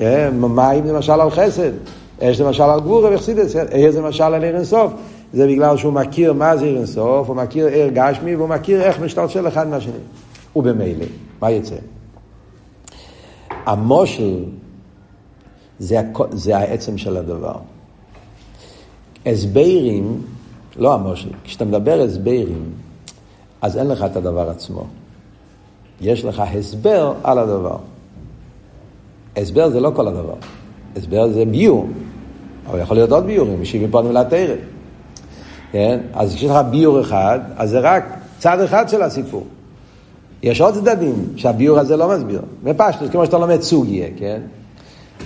[0.00, 1.70] אה, מים למשל על חסד,
[2.20, 4.92] יש למשל על גבורה וחסידס, אש זה משל על עיר אינסוף.
[5.32, 9.00] זה בגלל שהוא מכיר מה זה עיר אינסוף, הוא מכיר עיר גשמי, והוא מכיר איך
[9.00, 9.92] משתלשל אחד מהשני.
[10.56, 11.06] ובמילא,
[11.40, 11.76] מה יצא?
[13.66, 14.44] המושל
[15.78, 16.00] זה,
[16.32, 17.56] זה העצם של הדבר.
[19.26, 20.22] הסברים,
[20.76, 22.64] לא המושל, כשאתה מדבר הסברים,
[23.62, 24.84] אז אין לך את הדבר עצמו.
[26.00, 27.76] יש לך הסבר על הדבר.
[29.36, 30.34] הסבר זה לא כל הדבר.
[30.96, 31.86] הסבר זה ביור,
[32.66, 34.54] אבל יכול להיות עוד ביורים, משיבים פה מילה תרא.
[35.72, 36.00] כן?
[36.14, 38.04] אז כשיש לך ביור אחד, אז זה רק
[38.38, 39.46] צד אחד של הסיפור.
[40.42, 42.42] יש עוד צדדים שהביור הזה לא מסביר.
[42.64, 44.40] בפשטוס, כמו שאתה לומד סוגיה, כן?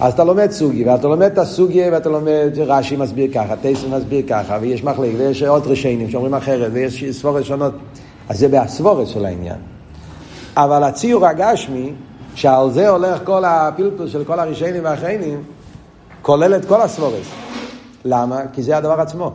[0.00, 4.22] אז אתה לומד סוגיה, ואתה לומד את הסוגיה, ואתה לומד, רש"י מסביר ככה, טייסון מסביר
[4.28, 7.74] ככה, ויש מחלק, ויש עוד רשיינים שאומרים אחרת, ויש סבורת שונות.
[8.28, 9.56] אז זה בהסבורת של העניין.
[10.56, 11.92] אבל הציור הגשמי,
[12.34, 15.42] שעל זה הולך כל הפלפל של כל הרישיינים והאחיינים,
[16.22, 17.26] כולל את כל הסבורס.
[18.04, 18.40] למה?
[18.52, 19.32] כי זה הדבר עצמו.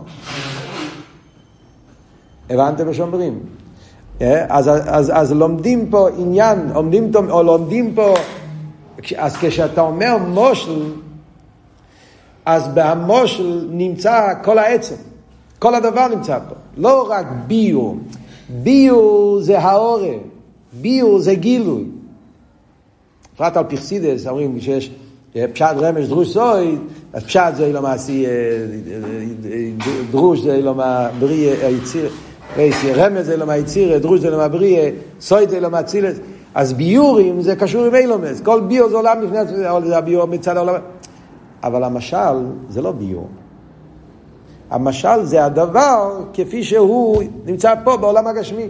[2.49, 3.39] הבנתם מה שאומרים?
[4.21, 4.45] אה?
[4.49, 8.13] אז, אז, אז לומדים פה עניין, עומדים, או לומדים פה,
[9.17, 10.93] אז כשאתה אומר מושל,
[12.45, 14.95] אז במושל נמצא כל העצם,
[15.59, 17.97] כל הדבר נמצא פה, לא רק ביור,
[18.49, 20.21] ביור זה העורף,
[20.81, 21.85] ביור זה גילוי.
[23.33, 24.91] בפרט על פרסידס, אומרים שיש
[25.53, 26.77] פשט רמש דרוש סוי,
[27.13, 28.25] אז פשט זה לא מעשי,
[30.11, 30.73] דרוש זה לא
[31.19, 32.09] בריא היציר,
[32.95, 36.17] רמז זה לא מהיציר, דרוש זה לא מהבריא, סוי זה לא מהצילס,
[36.55, 39.45] אז ביורים זה קשור עם אילומס, כל ביור זה עולם לפני,
[39.85, 40.75] זה הביור מצד העולם.
[41.63, 43.27] אבל המשל זה לא ביור.
[44.69, 48.67] המשל זה הדבר כפי שהוא נמצא פה בעולם הגשמי.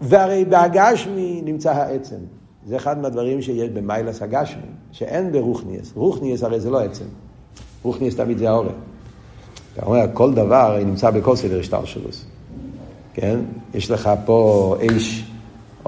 [0.00, 2.16] והרי בהגשמי נמצא העצם.
[2.66, 5.92] זה אחד מהדברים שיש במיילס הגשמי, שאין ברוכניאס.
[5.94, 7.04] רוכניאס הרי זה לא עצם.
[7.82, 8.72] רוכניאס תמיד זה העורף.
[9.74, 12.24] אתה אומר, כל דבר נמצא בכל סדר השתלשלוס.
[13.14, 13.38] כן?
[13.74, 15.25] יש לך פה אש,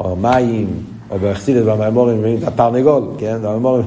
[0.04, 0.66] או מים,
[1.10, 3.38] או באכסידת במאמורים, את התרנגול, כן?
[3.42, 3.84] במאמורים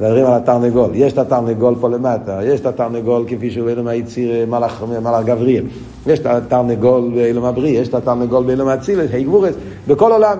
[0.00, 0.90] מדברים על התרנגול.
[0.94, 5.64] יש את התרנגול פה למטה, יש את התרנגול כפי שהוא אילום היציר מלאך, מלאך גבריאל.
[6.06, 9.54] יש את התרנגול באילום הבריא, יש את התרנגול באילום האצילס, היגבורס,
[9.86, 10.38] בכל עולם.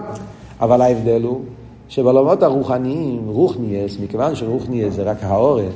[0.61, 1.40] אבל ההבדל הוא
[1.88, 5.72] שבעולמות הרוחניים, רוחניאס, מכיוון שרוחניאס זה רק העורף,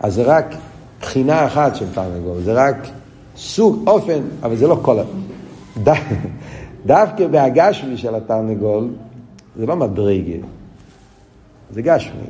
[0.00, 0.54] אז זה רק
[1.00, 2.88] בחינה אחת של תרנגול, זה רק
[3.36, 4.96] סוג, אופן, אבל זה לא כל...
[6.86, 8.88] דווקא בהגשמי של התרנגול,
[9.56, 10.46] זה לא מדרגה,
[11.70, 12.26] זה גשמי.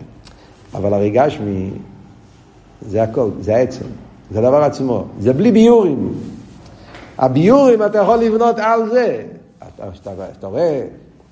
[0.75, 1.71] אבל הרי גשמי
[2.81, 3.85] זה הכל, זה העצם,
[4.31, 6.13] זה הדבר עצמו, זה בלי ביורים.
[7.19, 9.23] הביורים אתה יכול לבנות על זה.
[9.59, 10.83] אתה, אתה, אתה רואה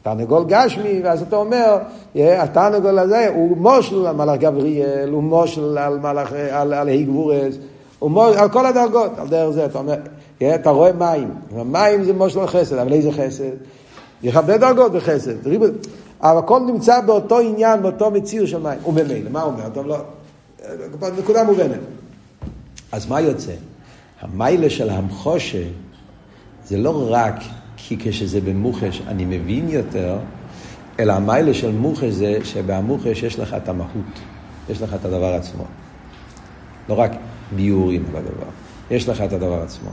[0.02, 1.78] תרנגול גשמי, ואז אתה אומר,
[2.16, 7.62] התרנגול הזה הוא מושל על מלאך גבריאל, הוא מושל על מלאך, על, על היגבורס, הוא
[8.02, 9.94] מושל על כל הדרגות, על דרך זה אתה אומר,
[10.54, 11.34] אתה רואה מים,
[11.64, 13.50] מים זה מושל חסד, אבל איזה חסד?
[14.22, 18.78] יש הרבה דרגות בחסד, אבל הכל נמצא באותו עניין, באותו מציר של מים.
[18.86, 19.68] וממילא, מה הוא אומר?
[19.68, 19.96] טוב, לא,
[21.18, 21.78] נקודה מובנת.
[22.92, 23.52] אז מה יוצא?
[24.20, 25.62] המיילה של המחושה
[26.64, 27.34] זה לא רק
[27.76, 30.18] כי כשזה במוחש אני מבין יותר,
[31.00, 34.20] אלא המיילה של מוחש זה שבמוחש יש לך את המהות,
[34.70, 35.64] יש לך את הדבר עצמו.
[36.88, 37.12] לא רק
[37.56, 38.50] ביורים בדבר,
[38.90, 39.90] יש לך את הדבר עצמו.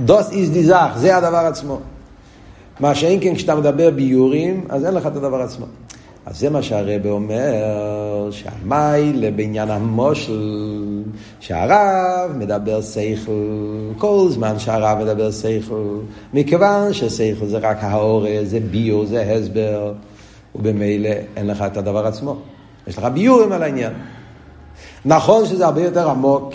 [0.00, 1.78] דוס איז דיזך, זה הדבר עצמו.
[2.80, 5.66] מה שאין כן כשאתה מדבר ביורים, אז אין לך את הדבר עצמו.
[6.26, 11.02] אז זה מה שהרבא אומר, שהמיילה בעניין המושל,
[11.40, 13.32] שהרב מדבר שכל,
[13.98, 15.98] כל זמן שהרב מדבר שכל,
[16.34, 19.92] מכיוון ששכל זה רק האורז, זה ביור, זה הסבר,
[20.54, 22.36] ובמילא אין לך את הדבר עצמו.
[22.86, 23.92] יש לך ביורים על העניין.
[25.04, 26.54] נכון שזה הרבה יותר עמוק,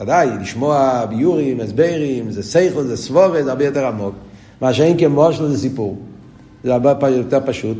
[0.00, 4.14] ודאי, לשמוע ביורים, הסברים, זה שכל, זה סבורת, זה הרבה יותר עמוק.
[4.60, 5.98] מה שאין כמושל זה סיפור.
[6.64, 7.78] זה הרבה יותר פשוט.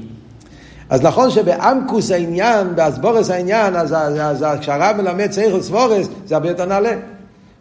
[0.91, 6.35] אז נכון שבאמקוס העניין, באסבורס העניין, אז, אז, אז אז כשהרב מלמד סייכל סבורס, זה
[6.35, 6.97] הרבה יותר נעלה.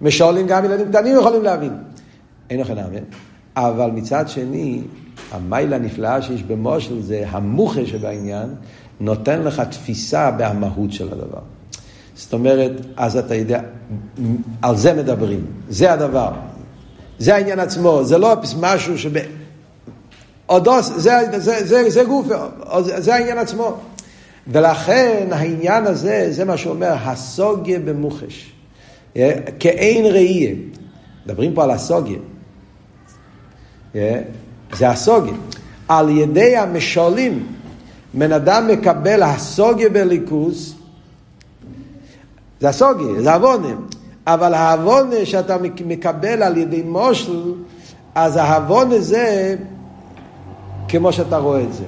[0.01, 1.73] משולים גם ילדים קטנים יכולים להבין.
[2.49, 3.03] אין לכם להבין.
[3.55, 4.81] אבל מצד שני,
[5.31, 8.49] המיילה הנפלאה שיש במושל זה המוחה שבעניין,
[8.99, 11.56] נותן לך תפיסה במהות של הדבר.
[12.17, 13.61] זאת אומרת, אז אתה יודע,
[14.61, 16.31] על זה מדברים, זה הדבר.
[17.19, 19.11] זה העניין עצמו, זה לא משהו שב...
[20.49, 22.27] אודוס, זה, זה, זה, זה גוף,
[22.79, 23.77] זה העניין עצמו.
[24.47, 28.51] ולכן העניין הזה, זה מה שאומר, הסוגיה במוחש.
[29.59, 30.55] כאין ראייה.
[31.25, 32.19] מדברים פה על הסוגיה.
[34.73, 35.33] זה הסוגיה.
[35.87, 37.47] על ידי המשולים,
[38.13, 40.76] בן אדם מקבל הסוגיה בליכוס,
[42.59, 43.73] זה הסוגיה, זה עוונה.
[44.27, 47.53] אבל העוונה שאתה מקבל על ידי מושל,
[48.15, 49.55] אז העוונה זה
[50.87, 51.83] כמו שאתה רואה את זה.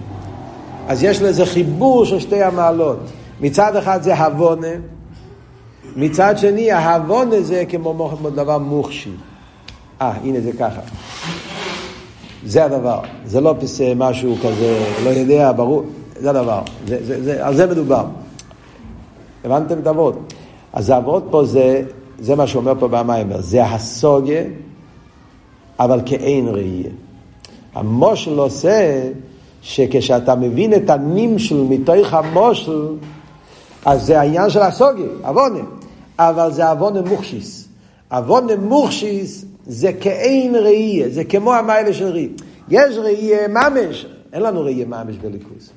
[0.87, 2.99] אז יש לזה חיבור של שתי המעלות.
[3.41, 4.67] מצד אחד זה הבונה,
[5.95, 9.11] מצד שני ההבונה זה כמו דבר מוחשי.
[10.01, 10.81] אה, הנה זה ככה.
[12.45, 15.83] זה הדבר, זה לא פסה משהו כזה, לא יודע, ברור,
[16.15, 18.05] זה הדבר, זה, זה, זה, על זה מדובר.
[19.45, 20.33] הבנתם את אבות?
[20.73, 21.83] אז האבות פה זה,
[22.19, 24.43] זה מה שאומר פה במיימר, זה הסוגיה,
[25.79, 26.91] אבל כאין ראייה.
[27.73, 29.09] המושל עושה
[29.61, 32.87] שכשאתה מבין את הנמשל מתוך המושל,
[33.85, 35.59] אז זה העניין של הסוגיה, עוונה.
[36.19, 37.67] אבל זה עוונה מוכשיס.
[38.11, 42.29] עוונה מוכשיס זה כאין ראייה, זה כמו המיילה של ראי.
[42.69, 45.71] יש ראייה ממש, אין לנו ראייה ממש בליכוז.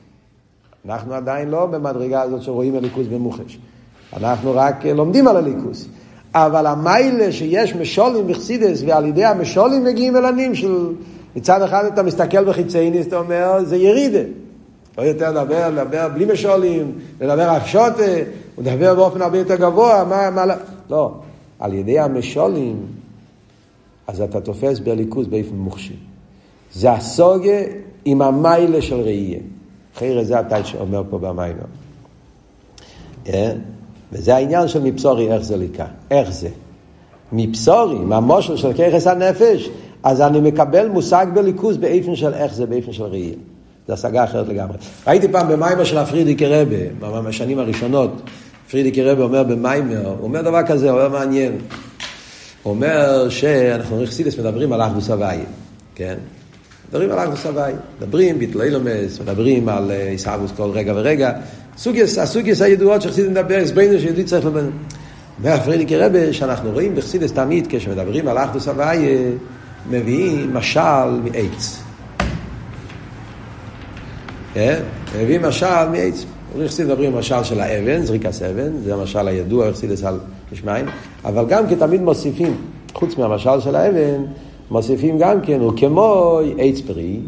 [0.88, 3.58] אנחנו עדיין לא במדרגה הזאת שרואים הליכוס במוחש.
[4.16, 5.88] אנחנו רק לומדים על הליכוס.
[6.34, 10.92] אבל המיילה שיש משולים בחסידס, ועל ידי המשולים מגיעים אל הנים של...
[11.36, 14.22] מצד אחד אתה מסתכל בחיצייניס, אתה אומר, זה ירידה.
[14.98, 18.02] לא יותר לדבר, לדבר בלי משולים, לדבר רק שוטה,
[18.54, 20.54] הוא מדבר באופן הרבה יותר גבוה, מה, מה,
[20.90, 21.14] לא.
[21.58, 22.86] על ידי המשולים,
[24.06, 25.96] אז אתה תופס בליכוז באופן מוחשי.
[26.74, 27.58] זה הסוגה
[28.04, 29.40] עם המיילה של ראייה.
[29.96, 31.62] אחרי זה אתה אומר פה במיילה.
[34.12, 35.86] וזה העניין של מבשורי, איך זה ליקה.
[36.10, 36.48] איך זה?
[37.32, 39.70] מבשורי, מהמושל של ככס הנפש,
[40.02, 43.34] אז אני מקבל מושג בליכוז באיפן של איך זה, באיפן של ראייה.
[43.88, 44.76] זו השגה אחרת לגמרי.
[45.06, 48.10] ראיתי פעם במיימר של הפרידיקי רבה, בשנים הראשונות,
[48.70, 51.52] פרידיקי רבה אומר במיימר, הוא אומר דבר כזה, הוא אומר מעניין.
[52.62, 55.38] הוא אומר שאנחנו רכסידס מדברים על אחדוס הוואי,
[55.94, 56.14] כן?
[56.88, 61.32] מדברים על אחדוס הוואי, מדברים ביטלי לומס, מדברים על עיסאוווס כל רגע ורגע.
[61.76, 64.70] סוגייס, הסוגייס הידועות שחסידס מדבר, הסברנו שיהודי צריך לבין.
[65.38, 69.06] אומר פרידיקי רבה שאנחנו רואים בחסידס תמיד כשמדברים על אחדוס הוואי,
[69.90, 71.82] מביאים משל מעץ.
[75.16, 76.24] מביא משל מעץ.
[76.56, 80.20] רכסיד מדברים משל של האבן, זריקס אבן, זה המשל הידוע, רכסידס על
[80.52, 80.86] יש מים,
[81.24, 82.56] אבל גם כן תמיד מוסיפים,
[82.94, 84.22] חוץ מהמשל של האבן,
[84.70, 87.20] מוסיפים גם כן, הוא כמו עץ פרי,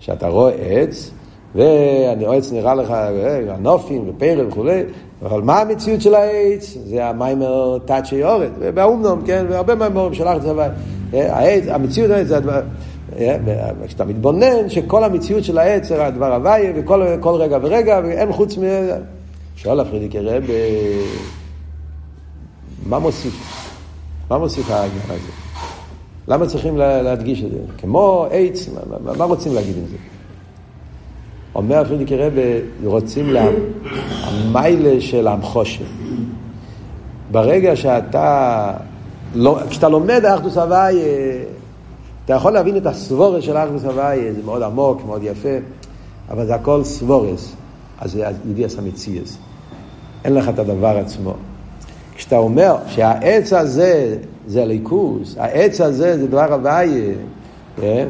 [0.00, 1.10] שאתה רואה עץ,
[1.54, 2.94] והעץ נראה לך
[3.48, 4.82] הנופים ופרל וכולי,
[5.22, 6.76] אבל מה המציאות של העץ?
[6.84, 10.52] זה המיימר תאצ'י יורד, ובאומנום, כן, והרבה מיימורים שלח את זה,
[11.12, 12.60] העץ, המציאות העץ זה הדבר...
[13.86, 18.62] כשאתה מתבונן שכל המציאות של העץ זה הדבר הוויה וכל רגע ורגע ואין חוץ מ...
[19.56, 20.42] שואל הפרידיקי רב,
[22.86, 23.66] מה מוסיף?
[24.30, 25.32] מה מוסיף העניין הזה?
[26.28, 27.58] למה צריכים להדגיש את זה?
[27.78, 28.68] כמו עץ,
[29.16, 29.96] מה רוצים להגיד עם זה?
[31.54, 32.32] אומר פרידיקי רב,
[32.84, 33.46] רוצים לה...
[34.24, 35.84] המיילה של המחושן.
[37.30, 38.72] ברגע שאתה,
[39.34, 40.98] לא, כשאתה לומד אחדוס הוואי,
[42.24, 45.48] אתה יכול להבין את הסבורס של אחדוס הוואי, זה מאוד עמוק, מאוד יפה,
[46.30, 47.54] אבל זה הכל סבורס,
[48.00, 49.38] אז זה ידיעס המציאס.
[50.24, 51.34] אין לך את הדבר עצמו.
[52.16, 57.14] כשאתה אומר שהעץ הזה זה הליכוס, העץ הזה זה דבר הוויה,
[57.80, 58.08] כן?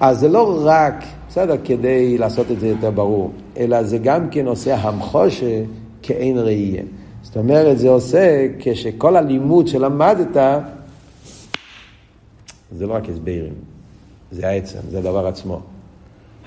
[0.00, 4.46] אז זה לא רק, בסדר, כדי לעשות את זה יותר ברור, אלא זה גם כן
[4.46, 5.62] עושה המחושה
[6.02, 6.82] כאין ראייה.
[7.22, 10.62] זאת אומרת, זה עושה כשכל הלימוד שלמדת,
[12.72, 13.52] זה לא רק הסברים,
[14.32, 15.60] זה העצם, זה הדבר עצמו.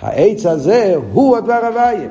[0.02, 2.10] העץ הזה הוא הדבר הוויה.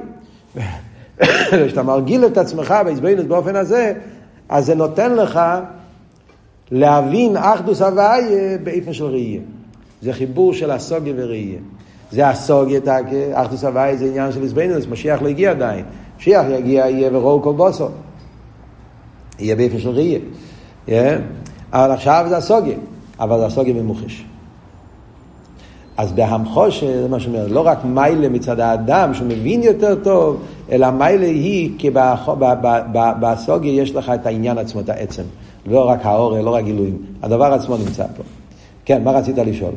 [1.66, 3.94] כשאתה מרגיל את עצמך בהסברינוס באופן הזה,
[4.48, 5.40] אז זה נותן לך
[6.70, 9.40] להבין אחדוס הוויה באופן של ראייה.
[10.02, 11.58] זה חיבור של הסוגיה וראייה.
[12.12, 12.80] זה הסוגיה,
[13.34, 15.84] אחדוס הוויה זה עניין של הסברינוס, משיח לא הגיע עדיין.
[16.18, 17.88] משיח יגיע, יהיה ורואו כל בוסו.
[19.38, 20.18] יהיה באופן של ראייה.
[21.72, 22.76] אבל עכשיו זה הסוגיה,
[23.20, 24.24] אבל זה הסוגיה במוחש.
[25.96, 31.26] אז בהמחושה, זה מה שאומר, לא רק מיילה מצד האדם שמבין יותר טוב, אלא מיילה
[31.26, 31.90] היא כי
[33.20, 35.22] בסוגיה יש לך את העניין עצמו, את העצם.
[35.66, 36.98] לא רק האור, לא רק גילויים.
[37.22, 38.22] הדבר עצמו נמצא פה.
[38.84, 39.72] כן, מה רצית לשאול?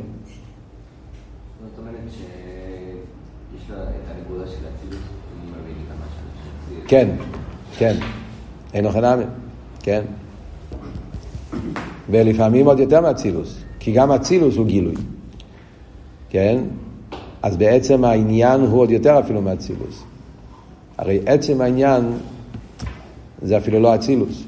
[6.88, 7.10] כן,
[7.78, 7.98] כן.
[8.74, 9.06] אין אוכל
[9.84, 10.02] כן.
[12.10, 14.96] ולפעמים עוד יותר מאצילוס, כי גם אצילוס הוא גילוי.
[16.30, 16.64] כן?
[17.44, 20.04] אז בעצם העניין הוא עוד יותר אפילו מאצילוס.
[20.98, 22.04] הרי עצם העניין
[23.42, 24.44] זה אפילו לא אצילוס.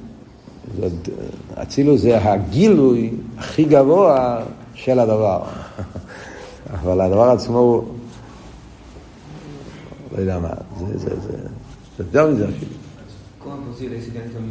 [1.53, 5.43] אצילוס זה הגילוי הכי גבוה של הדבר.
[6.73, 7.83] אבל הדבר עצמו הוא...
[10.15, 11.37] לא יודע מה, זה, זה, זה
[11.99, 12.71] יותר מזה אפילו.
[13.43, 14.47] ¿Cómo es posible si tienes un.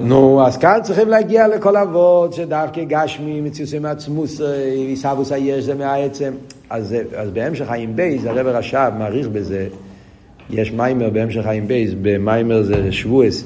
[0.00, 4.40] נו, אז כאן צריכים להגיע לכל אבות שדווקא גשמי, מציוסי מעצמוס,
[4.88, 6.32] עיסאוווס היש זה מהעצם.
[6.70, 9.68] אז, אז בהמשך חיים בייז, הרב רש"ב מעריך בזה,
[10.50, 13.44] יש מיימר בהמשך חיים בייז, במיימר זה שבועס,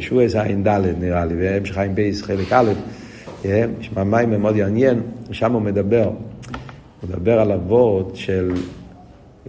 [0.00, 0.68] שבועס ע"ד
[1.00, 2.72] נראה לי, בהמשך חיים בייז חלק א',
[3.44, 5.00] יש מיימר מאוד יעניין,
[5.32, 6.10] שם הוא מדבר,
[7.00, 8.52] הוא מדבר על אבות של,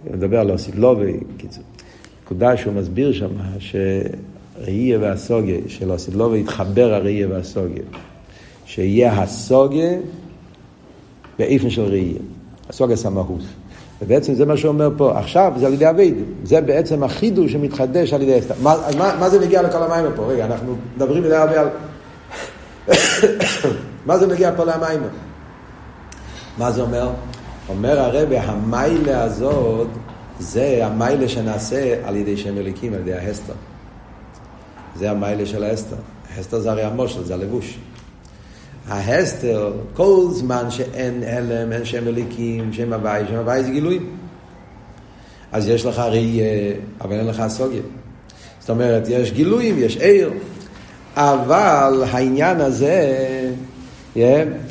[0.04, 1.64] הוא מדבר על אוסידלובי, קיצור.
[2.24, 3.28] נקודה שהוא מסביר שם,
[4.60, 7.82] ראייה והסוגיה, של הסדלובה יתחבר הראייה והסוגיה.
[8.64, 9.90] שיהיה הסוגיה
[11.38, 12.18] באיפן של ראייה.
[12.68, 13.40] הסוגיה סמכות.
[14.02, 15.18] ובעצם זה מה שהוא אומר פה.
[15.18, 16.14] עכשיו זה על ידי אבייד.
[16.44, 18.38] זה בעצם החידוש שמתחדש על ידי...
[18.62, 20.26] מה, מה, מה זה מגיע לכל המים פה?
[20.26, 21.68] רגע, אנחנו מדברים מדי הרבה על...
[24.06, 25.00] מה זה מגיע פה למים?
[26.58, 27.10] מה זה אומר?
[27.68, 29.88] אומר הרבי, המיילה הזאת,
[30.38, 33.52] זה המיילה שנעשה על ידי שם אליקים, על ידי ההסתר.
[34.96, 35.96] זה המיילה של ההסתר.
[36.36, 37.78] ההסתר זה הרי המושל, זה הלבוש.
[38.88, 44.16] ההסתר, כל זמן שאין הלם, אין שם אליקים, שם הוואי, שם הוואי זה גילויים.
[45.52, 47.82] אז יש לך ראייה, אבל אין לך סוגיה.
[48.60, 50.30] זאת אומרת, יש גילויים, יש עיר,
[51.16, 53.14] אבל העניין הזה,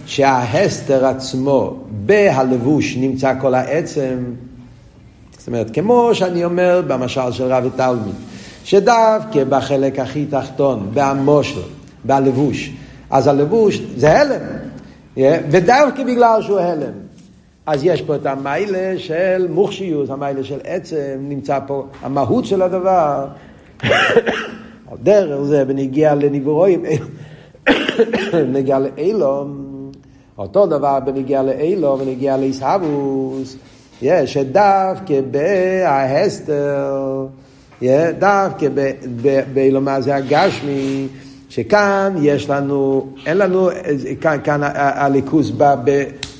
[0.06, 4.18] שההסתר עצמו בהלבוש נמצא כל העצם,
[5.38, 8.16] זאת אומרת, כמו שאני אומר במשל של רבי תלמיד,
[8.64, 11.60] שדווקא בחלק הכי תחתון, בהמושל,
[12.04, 12.72] בלבוש,
[13.10, 14.42] אז הלבוש זה הלם,
[15.52, 16.92] ודווקא בגלל שהוא הלם.
[17.66, 23.28] אז יש פה את המיילה של מוכשיוס, המיילה של עצם, נמצא פה המהות של הדבר.
[24.92, 26.86] על דרך זה בנגיע לניבורואים,
[28.34, 29.68] בנגיע לאילום,
[30.38, 33.56] אותו דבר בנגיע לאילום, בנגיע לאיסהבוס,
[34.02, 37.26] יש שדווקא בהסתר,
[38.20, 38.68] דווקא
[39.54, 41.08] באילומה זה הגשמי,
[41.50, 43.70] שכאן יש לנו, אין לנו,
[44.22, 45.76] כאן, כאן הליכוס בא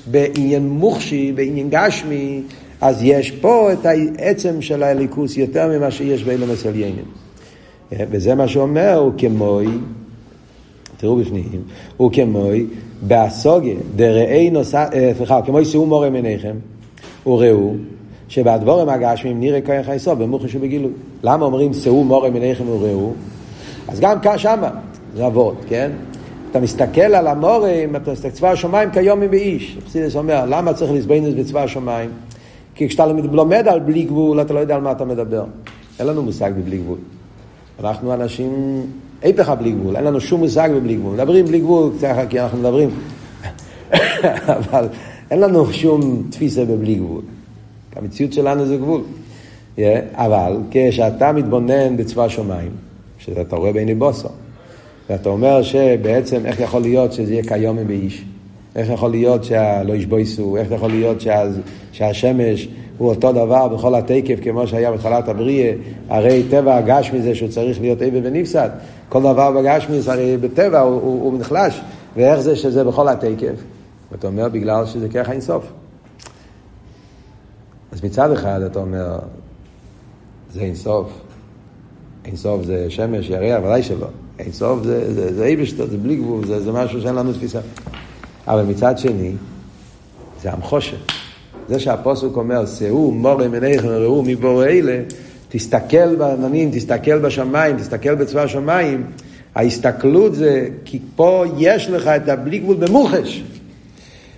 [0.06, 2.42] בעניין מוחשי, בעניין גשמי,
[2.82, 7.06] אז יש פה את העצם של הליכוס יותר ממה שיש באילום אצל יינים.
[7.92, 9.68] וזה מה שאומר, הוא כמוי,
[10.98, 11.62] תראו בפנים,
[11.98, 12.66] הוא כמוי,
[13.02, 16.56] באסוגיה, דראי נוסע, אה, סליחה, כמוי שאו מורם עיניכם,
[17.26, 17.74] וראו,
[18.30, 20.92] שבדבורם הגשמים נראה כהן חייסוף, במוחש ובגילוי.
[21.24, 23.12] למה אומרים שאו מורם עיניכם וראו?
[23.88, 24.70] אז גם כאן שמה,
[25.16, 25.92] זה אבות, כן?
[26.52, 29.78] אתה מסתכל על המורים, אתה מסתכל, צבא השמיים כיום באיש.
[29.86, 32.10] חסידס אומר, למה צריך לסבינוס בצבא השמיים?
[32.76, 35.44] כי כשאתה לומד על בלי גבול, אתה לא יודע על מה אתה מדבר.
[36.00, 36.98] אין לנו מושג בבלי גבול.
[37.80, 38.82] אנחנו אנשים,
[39.22, 41.14] היפך הבלי גבול, אין לנו שום מושג בבלי גבול.
[41.14, 42.90] מדברים בלי גבול, ככה כי אנחנו מדברים,
[44.58, 44.88] אבל
[45.32, 47.22] אין לנו שום תפיסה בבלי גבול.
[47.96, 49.02] המציאות שלנו זה גבול.
[49.78, 49.80] Yeah,
[50.14, 52.72] אבל כשאתה מתבונן בצבא השמיים,
[53.18, 54.30] שאתה רואה בעיני בוסו,
[55.10, 58.24] ואתה אומר שבעצם איך יכול להיות שזה יהיה כיום באיש?
[58.76, 60.58] איך יכול להיות שלא ישבויסו?
[60.58, 61.44] איך יכול להיות שה,
[61.92, 62.68] שהשמש
[62.98, 65.74] הוא אותו דבר בכל התקף כמו שהיה בתחילת הבריאה?
[66.10, 68.70] הרי טבע הגשמי זה שהוא צריך להיות איבר ונפסד.
[69.10, 71.82] כל דבר בגשמי הרי בטבע הוא, הוא, הוא נחלש.
[72.16, 73.56] ואיך זה שזה בכל התקף?
[74.12, 75.66] ואתה אומר בגלל שזה ככה אינסוף.
[77.92, 79.20] אז מצד אחד אתה אומר,
[80.52, 81.10] זה אינסוף.
[82.26, 84.08] אינסוף זה שמש, ירח, ודאי שלא.
[84.40, 87.60] אינסוף זה, זה, זה איבשטר, זה בלי גבול, זה, זה משהו שאין לנו תפיסה.
[88.48, 89.34] אבל מצד שני,
[90.42, 91.27] זה המחושת.
[91.68, 95.00] זה שהפוסק אומר, שאו מורם עיניכם וראו מבורא אלה,
[95.50, 99.04] תסתכל בעננים, תסתכל בשמיים, תסתכל בצבא השמיים,
[99.56, 103.44] ההסתכלות זה, כי פה יש לך את הבלי גבול במוחש.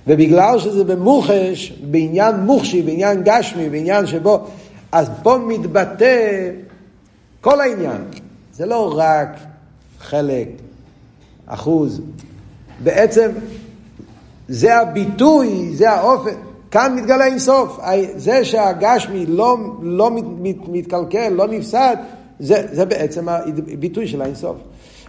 [0.08, 4.48] ובגלל שזה במוחש, בעניין מוחשי, בעניין גשמי, בעניין שבו,
[4.92, 6.50] אז פה מתבטא
[7.42, 8.02] כל העניין.
[8.54, 9.38] זה לא רק
[10.00, 10.48] חלק,
[11.46, 12.02] אחוז.
[12.84, 13.32] בעצם
[14.48, 16.49] זה הביטוי, זה האופן.
[16.72, 17.80] כאן מתגלה אינסוף.
[18.16, 21.96] זה שהגשמי לא, לא מת, מת, מתקלקל, לא נפסד,
[22.40, 24.56] זה, זה בעצם הביטוי של האינסוף.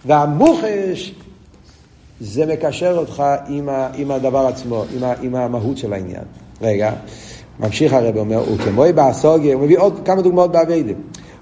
[0.06, 1.14] והמוחש,
[2.20, 6.24] זה מקשר אותך עם, ה, עם הדבר עצמו, עם, ה, עם המהות של העניין.
[6.62, 6.92] רגע,
[7.60, 10.96] ממשיך הרב אומר, וכמוי באסוגיה, הוא מביא עוד כמה דוגמאות באביידים.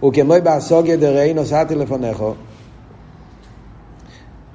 [0.05, 2.35] וכמוי באסוגיה דראי נוסעתי לפניכו.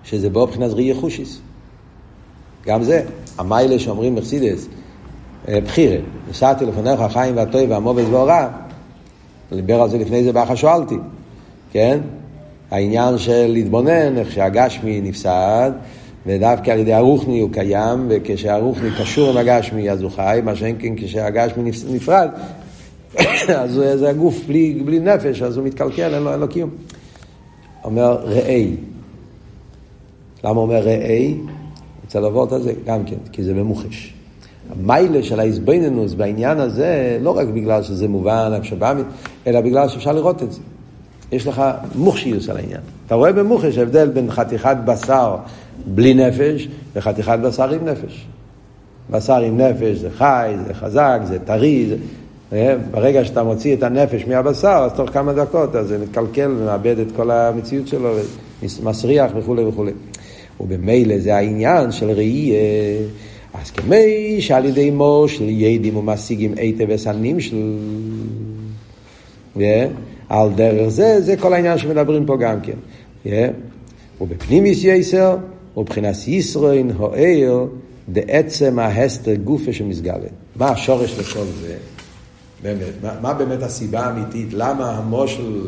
[0.04, 1.40] שזה בו מבחינת ראי חושיס.
[2.66, 3.04] גם זה,
[3.38, 4.83] המיילה שאומרים מחסידס, אה,
[5.48, 5.98] בחירה,
[6.30, 8.48] נסעתי לפניך החיים והטוב והמובץ והורע,
[9.54, 10.96] דיבר על זה לפני זה באחר שואלתי,
[11.72, 12.00] כן?
[12.72, 15.72] העניין של להתבונן, איך שהגשמי נפסד,
[16.26, 20.76] ודווקא על ידי הרוחני הוא קיים, וכשהרוחני קשור עם הגשמי אז הוא חי, מה שאין
[20.80, 22.30] כן כשהגשמי נפרד,
[23.64, 26.70] אז זה הגוף בלי, בלי נפש, אז הוא מתקלקל, אין לו, אין לו קיום.
[27.84, 28.76] אומר ראי,
[30.44, 31.38] למה אומר ראי?
[32.08, 34.14] אצל אבות הזה גם כן, כי זה ממוחש.
[34.80, 39.06] המיילה של האיזבנינוס בעניין הזה, לא רק בגלל שזה מובן, שבאמית,
[39.48, 40.60] אלא בגלל שאפשר לראות את זה.
[41.32, 41.64] יש לך
[41.96, 42.82] מוכשיוס על העניין.
[43.08, 45.36] אתה רואה במוחש הבדל בין חתיכת בשר
[45.86, 48.26] בלי נפש וחתיכת בשר עם נפש.
[49.10, 51.96] בשר עם נפש זה חי, זה חזק, זה טרי, זה...
[52.54, 57.00] אה, ברגע שאתה מוציא את הנפש מהבשר, אז תוך כמה דקות אז זה מתקלקל ומאבד
[57.00, 58.16] את כל המציאות שלו,
[58.64, 59.92] ומסריח וכולי וכולי.
[60.62, 62.58] ובמילא זה העניין של ראייה.
[63.54, 67.78] אז כמי שעל ידי מושל ידים ומשיגים היטב וסנים של...
[70.30, 72.78] על דרך זה, זה כל העניין שמדברים פה גם כן.
[74.22, 75.38] ובפנימיס יסר,
[75.78, 77.66] ובבחינת ישרוין הוער,
[78.10, 80.30] דעצם ההסתר גופה שמסגלה.
[80.56, 81.76] מה השורש לכל זה?
[82.64, 84.48] באמת, מה, מה באמת הסיבה האמיתית?
[84.54, 85.68] למה המושל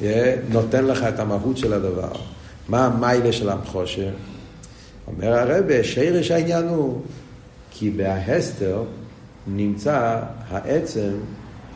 [0.00, 0.04] yeah,
[0.50, 2.12] נותן לך את המהות של הדבר?
[2.68, 4.10] מה המיילה של המחושר?
[5.06, 7.00] אומר הרב, שירש העניין הוא
[7.70, 8.82] כי בהסתר
[9.46, 11.10] נמצא העצם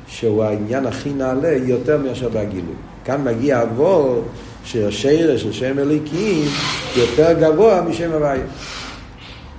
[0.06, 2.74] שהוא העניין הכי נעלה יותר מאשר בהגילוי.
[3.04, 4.24] כאן מגיע אבות
[4.64, 6.44] שהשירש של שם אליקים
[6.96, 8.42] יותר גבוה משם הוויה.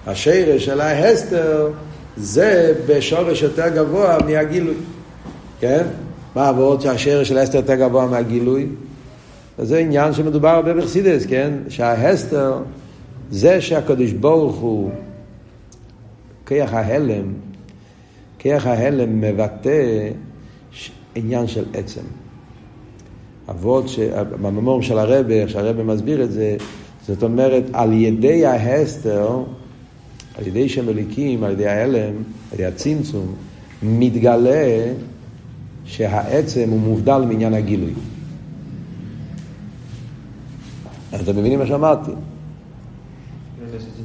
[0.07, 1.69] השירש של ההסתר
[2.17, 4.75] זה בשורש יותר גבוה מהגילוי.
[5.59, 5.83] כן?
[6.35, 8.67] מה העבוד שהשרש של ההסתר יותר גבוה מהגילוי?
[9.57, 11.53] זה עניין שמדובר הרבה בחסידס, כן?
[11.69, 12.57] שההסתר
[13.31, 14.91] זה שהקדוש ברוך הוא,
[16.45, 17.33] כיח ההלם,
[18.39, 20.09] כיח ההלם מבטא
[21.15, 22.01] עניין של עצם.
[23.49, 23.85] אבות,
[24.41, 26.57] בממור של הרבה, איך שהרבה מסביר את זה,
[27.07, 29.43] זאת אומרת, על ידי ההסתר,
[30.35, 32.13] על ידי שם אליקים, על ידי ההלם,
[32.51, 33.35] על ידי הצמצום,
[33.83, 34.93] מתגלה
[35.85, 37.93] שהעצם הוא מובדל מעניין הגילוי.
[41.15, 42.11] אתם מבינים מה שאמרתי?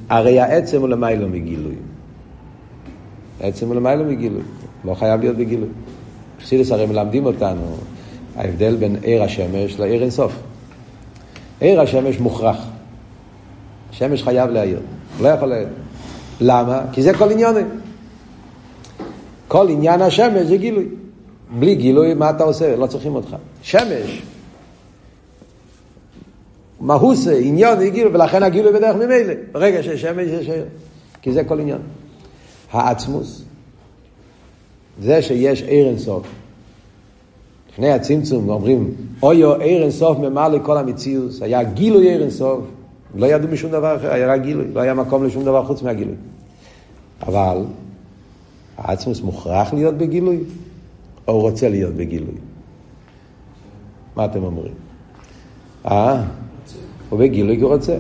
[0.09, 1.75] הרי העצם הוא למיילו מגילוי.
[3.41, 4.43] העצם הוא למיילו מגילוי.
[4.85, 5.69] לא חייב להיות בגילוי.
[6.43, 7.77] חסידס הרי מלמדים אותנו
[8.37, 10.33] ההבדל בין עיר השמש לעיר אינסוף.
[11.61, 12.67] עיר השמש מוכרח.
[13.91, 14.81] השמש חייב להעיר.
[15.21, 15.69] לא יכול להעיר.
[16.41, 16.83] למה?
[16.93, 17.55] כי זה כל עניון.
[19.49, 20.87] כל עניין השמש זה גילוי.
[21.59, 22.77] בלי גילוי, מה אתה עושה?
[22.77, 23.37] לא צריכים אותך.
[23.63, 24.23] שמש.
[26.85, 29.35] מהוסה, עניון, גילוי, ולכן הגילוי בדרך ממילא.
[29.53, 30.51] ברגע ששמש יש...
[31.23, 31.79] כי זה כל עניין.
[32.73, 33.43] העצמוס,
[35.03, 36.27] זה שיש עיר אינסוף.
[37.73, 42.61] לפני הצמצום אומרים, אויו עיר אינסוף ממלא כל המציאות, היה גילוי עיר אינסוף.
[43.15, 46.15] לא ידעו משום דבר אחר, היה רק גילוי, לא היה מקום לשום דבר חוץ מהגילוי.
[47.23, 47.65] אבל
[48.79, 50.39] העצמוס מוכרח להיות בגילוי,
[51.29, 52.35] או הוא רוצה להיות בגילוי?
[54.17, 54.75] מה אתם אומרים?
[55.87, 56.23] אה?
[57.15, 57.97] הוא בגילוי כי הוא רוצה.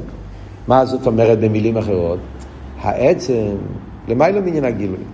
[0.69, 2.19] מה זאת אומרת במילים אחרות?
[2.81, 3.51] העצם,
[4.09, 5.05] למה לא מעניין הגילוי?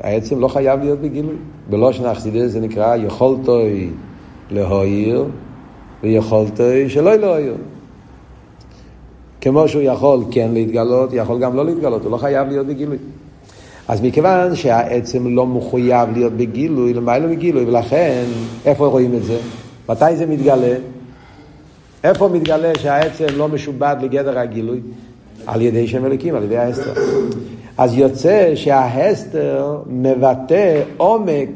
[0.00, 1.34] העצם לא חייב להיות בגילוי.
[1.70, 3.90] בלושן אכסידס זה נקרא יכולתוי
[4.50, 5.24] להועיר
[6.02, 7.54] ויכולתוי שלא להועיר.
[9.40, 12.98] כמו שהוא יכול כן להתגלות, יכול גם לא להתגלות, הוא לא חייב להיות בגילוי.
[13.88, 18.24] אז מכיוון שהעצם לא מחויב להיות בגילוי, למעלה מגילוי, ולכן,
[18.66, 19.38] איפה רואים את זה?
[19.88, 20.74] מתי זה מתגלה?
[22.04, 24.80] איפה מתגלה שהעצם לא משובד לגדר הגילוי?
[25.46, 26.92] על ידי שם אליקים, על ידי ההסתר.
[27.78, 31.48] אז יוצא שההסתר מבטא עומק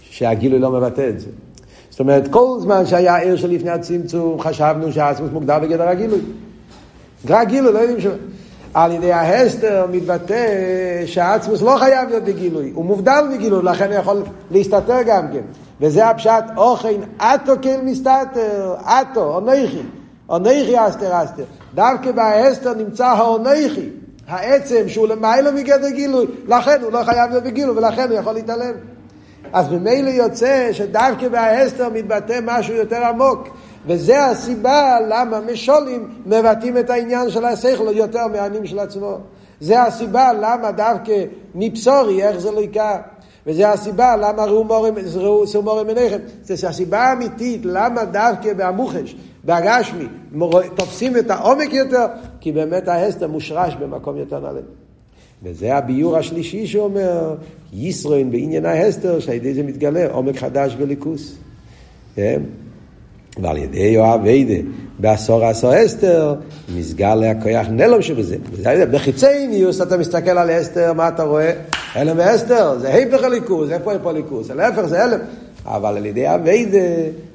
[0.00, 1.28] שהגילוי לא מבטא את זה.
[1.90, 6.20] זאת אומרת, כל זמן שהיה עיר שלפני הצמצום, חשבנו שהעצמוס מוגדר בגדר הגילוי.
[7.28, 8.06] רק גילוי, לא יודעים ש...
[8.74, 10.46] על ידי ההסתר מתבטא
[11.06, 15.40] שהעצמוס לא חייב להיות בגילוי, הוא מובדל מגילוי, לכן הוא יכול להסתתר גם כן.
[15.80, 19.82] וזה הפשט אוכן אטו כן מסתתר, אטו, אונכי,
[20.28, 21.44] אונכי אסתר אסתר.
[21.74, 23.88] דווקא בהסתר נמצא האונכי,
[24.28, 28.72] העצם שהוא למעלה מגדר גילוי, לכן הוא לא חייב להיות בגילוי, ולכן הוא יכול להתעלם.
[29.52, 33.48] אז ממילא יוצא שדווקא בהסתר מתבטא משהו יותר עמוק.
[33.86, 39.18] וזה הסיבה למה משולים מבטאים את העניין של השכל יותר מהעניין של עצמו.
[39.60, 41.24] זה הסיבה למה דווקא
[41.54, 42.96] מבשורי, איך זה לא יקר.
[43.46, 44.44] וזה הסיבה למה
[45.14, 46.18] ראו סומורם עיניכם.
[46.42, 50.04] זה הסיבה האמיתית למה דווקא בהמוחש, בהגשמי,
[50.74, 52.06] תופסים את העומק יותר,
[52.40, 54.60] כי באמת ההסתר מושרש במקום יותר נעלה.
[55.42, 57.34] וזה הביור השלישי שאומר,
[57.72, 61.36] ישרוין בעניין ההסתר, שעל ידי זה מתגלה עומק חדש וליכוס.
[62.16, 62.42] כן?
[63.42, 64.68] ועל ידי יואב עדה
[64.98, 66.34] בעשור עשור אסתר,
[66.76, 68.36] מסגר להכויח נלום שבזה.
[68.90, 71.52] בחיצי ניוס אתה מסתכל על אסתר, מה אתה רואה?
[71.94, 74.50] הלם ואסתר, זה היפך הליכוס, איפה איפה הליכוס?
[74.50, 75.18] להפך זה הלם.
[75.66, 76.78] אבל על ידי אביידה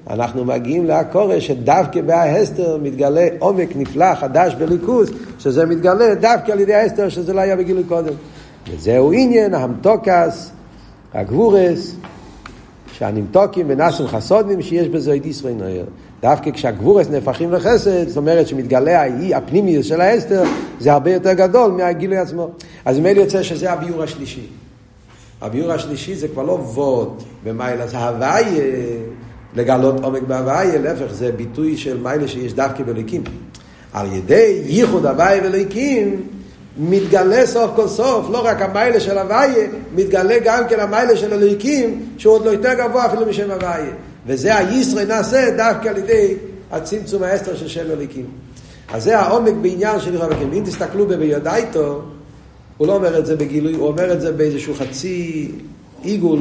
[0.09, 6.73] אנחנו מגיעים להקורש שדווקא בהסתר מתגלה עומק נפלא חדש בליכוס, שזה מתגלה דווקא על ידי
[6.73, 8.13] ההסתר שזה לא היה בגילוי קודם.
[8.71, 10.51] וזהו עניין המתוקס,
[11.13, 11.95] הגבורס,
[12.93, 15.85] שהנמתוקים ונאסים חסודים שיש בזה את ישראל נויר.
[16.25, 19.03] דווקא כשהגבורס נהפכים לחסד, זאת אומרת שמתגלה
[19.35, 20.43] הפנימיות של האסתר,
[20.79, 22.49] זה הרבה יותר גדול מהגילוי עצמו.
[22.85, 24.47] אז ממילא יוצא שזה הביור השלישי.
[25.41, 28.41] הביור השלישי זה כבר לא ווד במיילה, זה הוויה,
[29.55, 33.23] לגלות עומק בהוויה, להפך, זה ביטוי של מיילה שיש דווקא בליקים.
[33.93, 36.21] על ידי ייחוד הוויה וליקים,
[36.77, 42.05] מתגלה סוף כל סוף, לא רק המיילה של הוויה, מתגלה גם כן המיילה של אלוהיקים,
[42.17, 43.93] שהוא עוד לא יותר גבוה אפילו משם הוויה.
[44.27, 46.33] וזה הישרי נעשה דווקא על ידי
[46.71, 48.25] הצמצום האסתר של שם אלוהיקים.
[48.93, 50.53] אז זה העומק בעניין של לכאורה וקים.
[50.53, 52.01] אם תסתכלו בביודעיתו,
[52.77, 55.51] הוא לא אומר את זה בגילוי, הוא אומר את זה באיזשהו חצי
[56.03, 56.39] עיגול,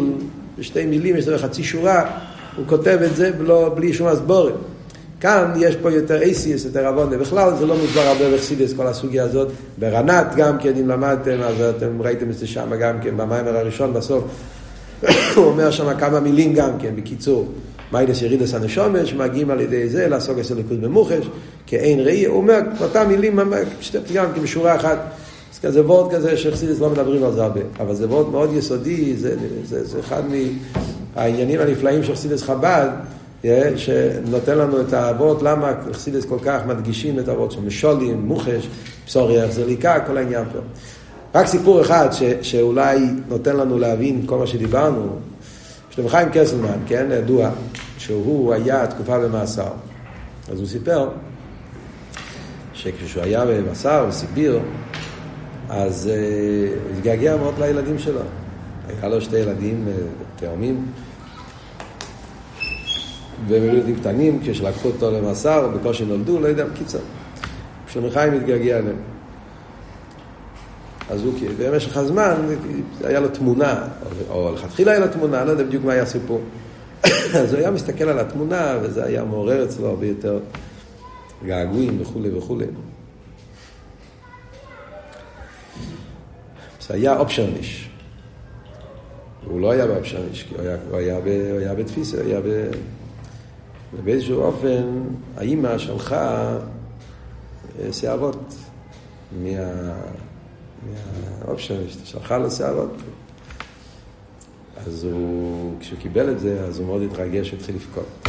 [0.58, 2.10] בשתי מילים, יש לזה חצי שורה,
[2.56, 4.54] הוא כותב את זה בלא, בלי שום הסבורת.
[5.20, 7.18] כאן יש פה יותר אייסיס, יותר עוונה.
[7.18, 9.48] בכלל זה לא מוסבר הרבה בחסידס, כל הסוגיה הזאת.
[9.78, 13.92] ברנת גם כן, אם למדתם, אז אתם ראיתם את זה שם גם כן, במיימר הראשון
[13.92, 14.24] בסוף.
[15.36, 17.48] הוא אומר שם כמה מילים גם כן, בקיצור.
[17.94, 21.28] מיילס ירידס הנשומת, שמגיעים על ידי זה לעסוק אצל ליכוד במוחש,
[21.66, 23.40] כאין ראי, הוא אומר אותם מילים,
[24.14, 24.98] גם כן בשורה אחת.
[25.52, 29.16] אז כזה וורד כזה שחסידס לא מדברים על זה הרבה, אבל זה וורד מאוד יסודי,
[29.16, 30.22] זה, זה, זה אחד
[31.16, 32.88] מהעניינים הנפלאים של חסידס חב"ד,
[33.76, 38.68] שנותן לנו את האבות, למה חסידס כל כך מדגישים את האבות של משולים, מוחש,
[39.06, 40.58] בשורי החזריקה, כל העניין פה.
[41.34, 45.08] רק סיפור אחד ש, שאולי נותן לנו להבין כל מה שדיברנו.
[45.90, 47.50] שלמה חיים קסלמן, כן, ידוע,
[47.98, 49.70] שהוא היה תקופה במאסר.
[50.52, 51.08] אז הוא סיפר
[52.74, 54.60] שכשהוא היה במאסר בסיביר,
[55.68, 58.20] אז uh, הוא התגעגע מאוד לילדים שלו.
[58.88, 60.86] היה לו שתי ילדים uh, תאומים.
[63.48, 66.98] והם היו ילדים קטנים, כשלקחו אותו למאסר, בקושי נולדו, לא יודע, בקיצר.
[67.88, 68.96] שלמה חיים התגעגע אליהם.
[71.10, 72.34] אז הוא, במשך הזמן,
[73.04, 73.82] היה לו תמונה,
[74.30, 76.40] או לכתחילה היה לו תמונה, לא יודע בדיוק מה היה הסיפור.
[77.40, 80.40] אז הוא היה מסתכל על התמונה, וזה היה מעורר אצלו הרבה יותר
[81.44, 82.66] געגועים וכולי וכולי.
[86.80, 87.90] זה היה אופשרניש.
[89.46, 92.40] הוא לא היה באופשרניש, כי הוא היה, הוא היה, ב, הוא היה בתפיסה, הוא היה
[92.40, 92.70] ב...
[93.94, 95.02] ובאיזשהו אופן,
[95.36, 96.56] האימא שלחה
[97.80, 98.54] אה, שערות
[99.42, 99.48] מה...
[100.82, 102.90] מהאופשרניש, שלחה לו שערות.
[104.86, 108.28] אז הוא, כשהוא קיבל את זה, אז הוא מאוד התרגש והתחיל לבכות.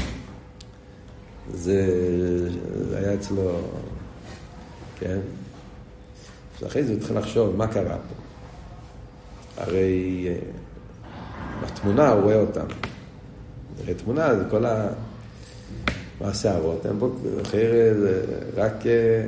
[1.54, 1.88] זה,
[2.96, 3.60] היה אצלו,
[5.00, 5.20] כן?
[6.58, 8.16] אז אחרי זה הוא התחיל לחשוב, מה קרה פה?
[9.58, 10.36] הרי אה,
[11.64, 12.66] בתמונה הוא רואה אותם.
[13.84, 14.66] הרי תמונה זה כל
[16.22, 16.86] השערות?
[16.86, 17.10] אין פה,
[17.42, 18.26] אחרי זה
[18.56, 19.26] רק אה,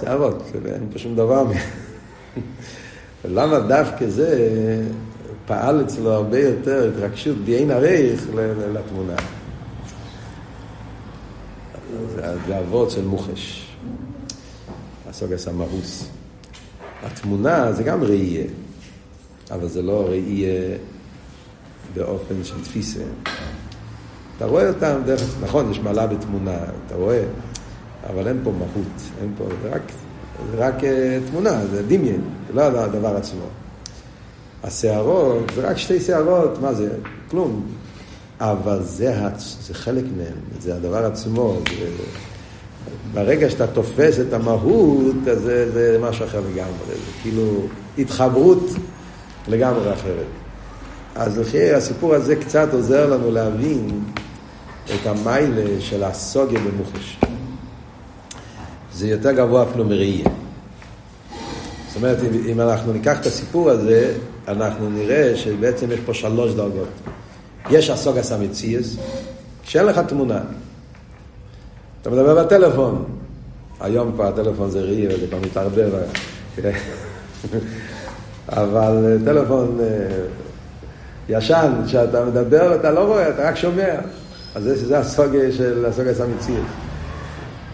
[0.00, 1.44] שערות, אין פה שום דבר.
[3.24, 4.82] למה דווקא זה
[5.48, 8.26] פעל אצלו הרבה יותר התרגשות בעין הרייך
[8.74, 9.16] לתמונה.
[12.46, 13.68] זה אבות של מוחש,
[15.08, 16.08] הסוגס המהוס.
[17.02, 18.44] התמונה זה גם ראייה,
[19.50, 20.76] אבל זה לא ראייה
[21.94, 23.02] באופן של תפיסה.
[24.36, 27.24] אתה רואה אותם דרך, נכון, יש מעלה בתמונה, אתה רואה,
[28.10, 29.82] אבל אין פה מהות, אין פה, זה רק,
[30.50, 30.84] זה רק uh,
[31.30, 33.46] תמונה, זה דמיין, זה לא הדבר עצמו.
[34.64, 36.90] השערות, זה רק שתי שערות, מה זה?
[37.30, 37.66] כלום.
[38.40, 39.14] אבל זה,
[39.60, 41.56] זה חלק מהם, זה הדבר עצמו.
[41.78, 41.88] זה,
[43.14, 46.72] ברגע שאתה תופס את המהות, אז זה, זה משהו אחר לגמרי.
[46.86, 47.60] זה כאילו
[47.98, 48.70] התחברות
[49.48, 50.26] לגמרי אחרת.
[51.14, 54.00] אז לפי הסיפור הזה קצת עוזר לנו להבין
[54.84, 57.18] את המיילה של הסוגיה במוחש.
[58.94, 60.28] זה יותר גבוה אפילו מראייה.
[61.98, 64.12] אומרת, אם אנחנו ניקח את הסיפור הזה,
[64.48, 66.88] אנחנו נראה שבעצם יש פה שלוש דרגות.
[67.70, 68.96] יש הסוגס המציאס,
[69.62, 70.40] כשאין לך תמונה.
[72.02, 73.04] אתה מדבר בטלפון,
[73.80, 75.90] היום כבר הטלפון זה ראי וזה כבר מתערבב,
[78.48, 79.86] אבל טלפון אה,
[81.28, 83.94] ישן, שאתה מדבר ואתה לא רואה, אתה רק שומע.
[84.54, 86.64] אז זה, זה הסוגיה של הסוגס המציאס.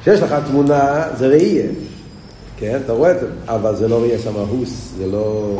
[0.03, 1.67] כשיש לך תמונה, זה ראייה.
[2.65, 5.59] כן, אתה רואה את זה, אבל זה לא ראייה סמאוס, זה לא...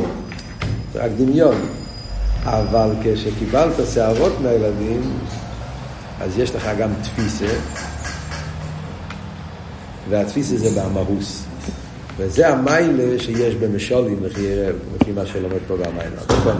[0.93, 1.55] זה רק דמיון.
[2.43, 5.01] אבל כשקיבלת שערות מהילדים,
[6.21, 7.53] אז יש לך גם תפיסה,
[10.09, 11.43] והתפיסה זה במהוס.
[12.17, 16.21] וזה המיילה שיש במשולים, לפי מה שלומד פה במיילה.
[16.29, 16.57] נכון.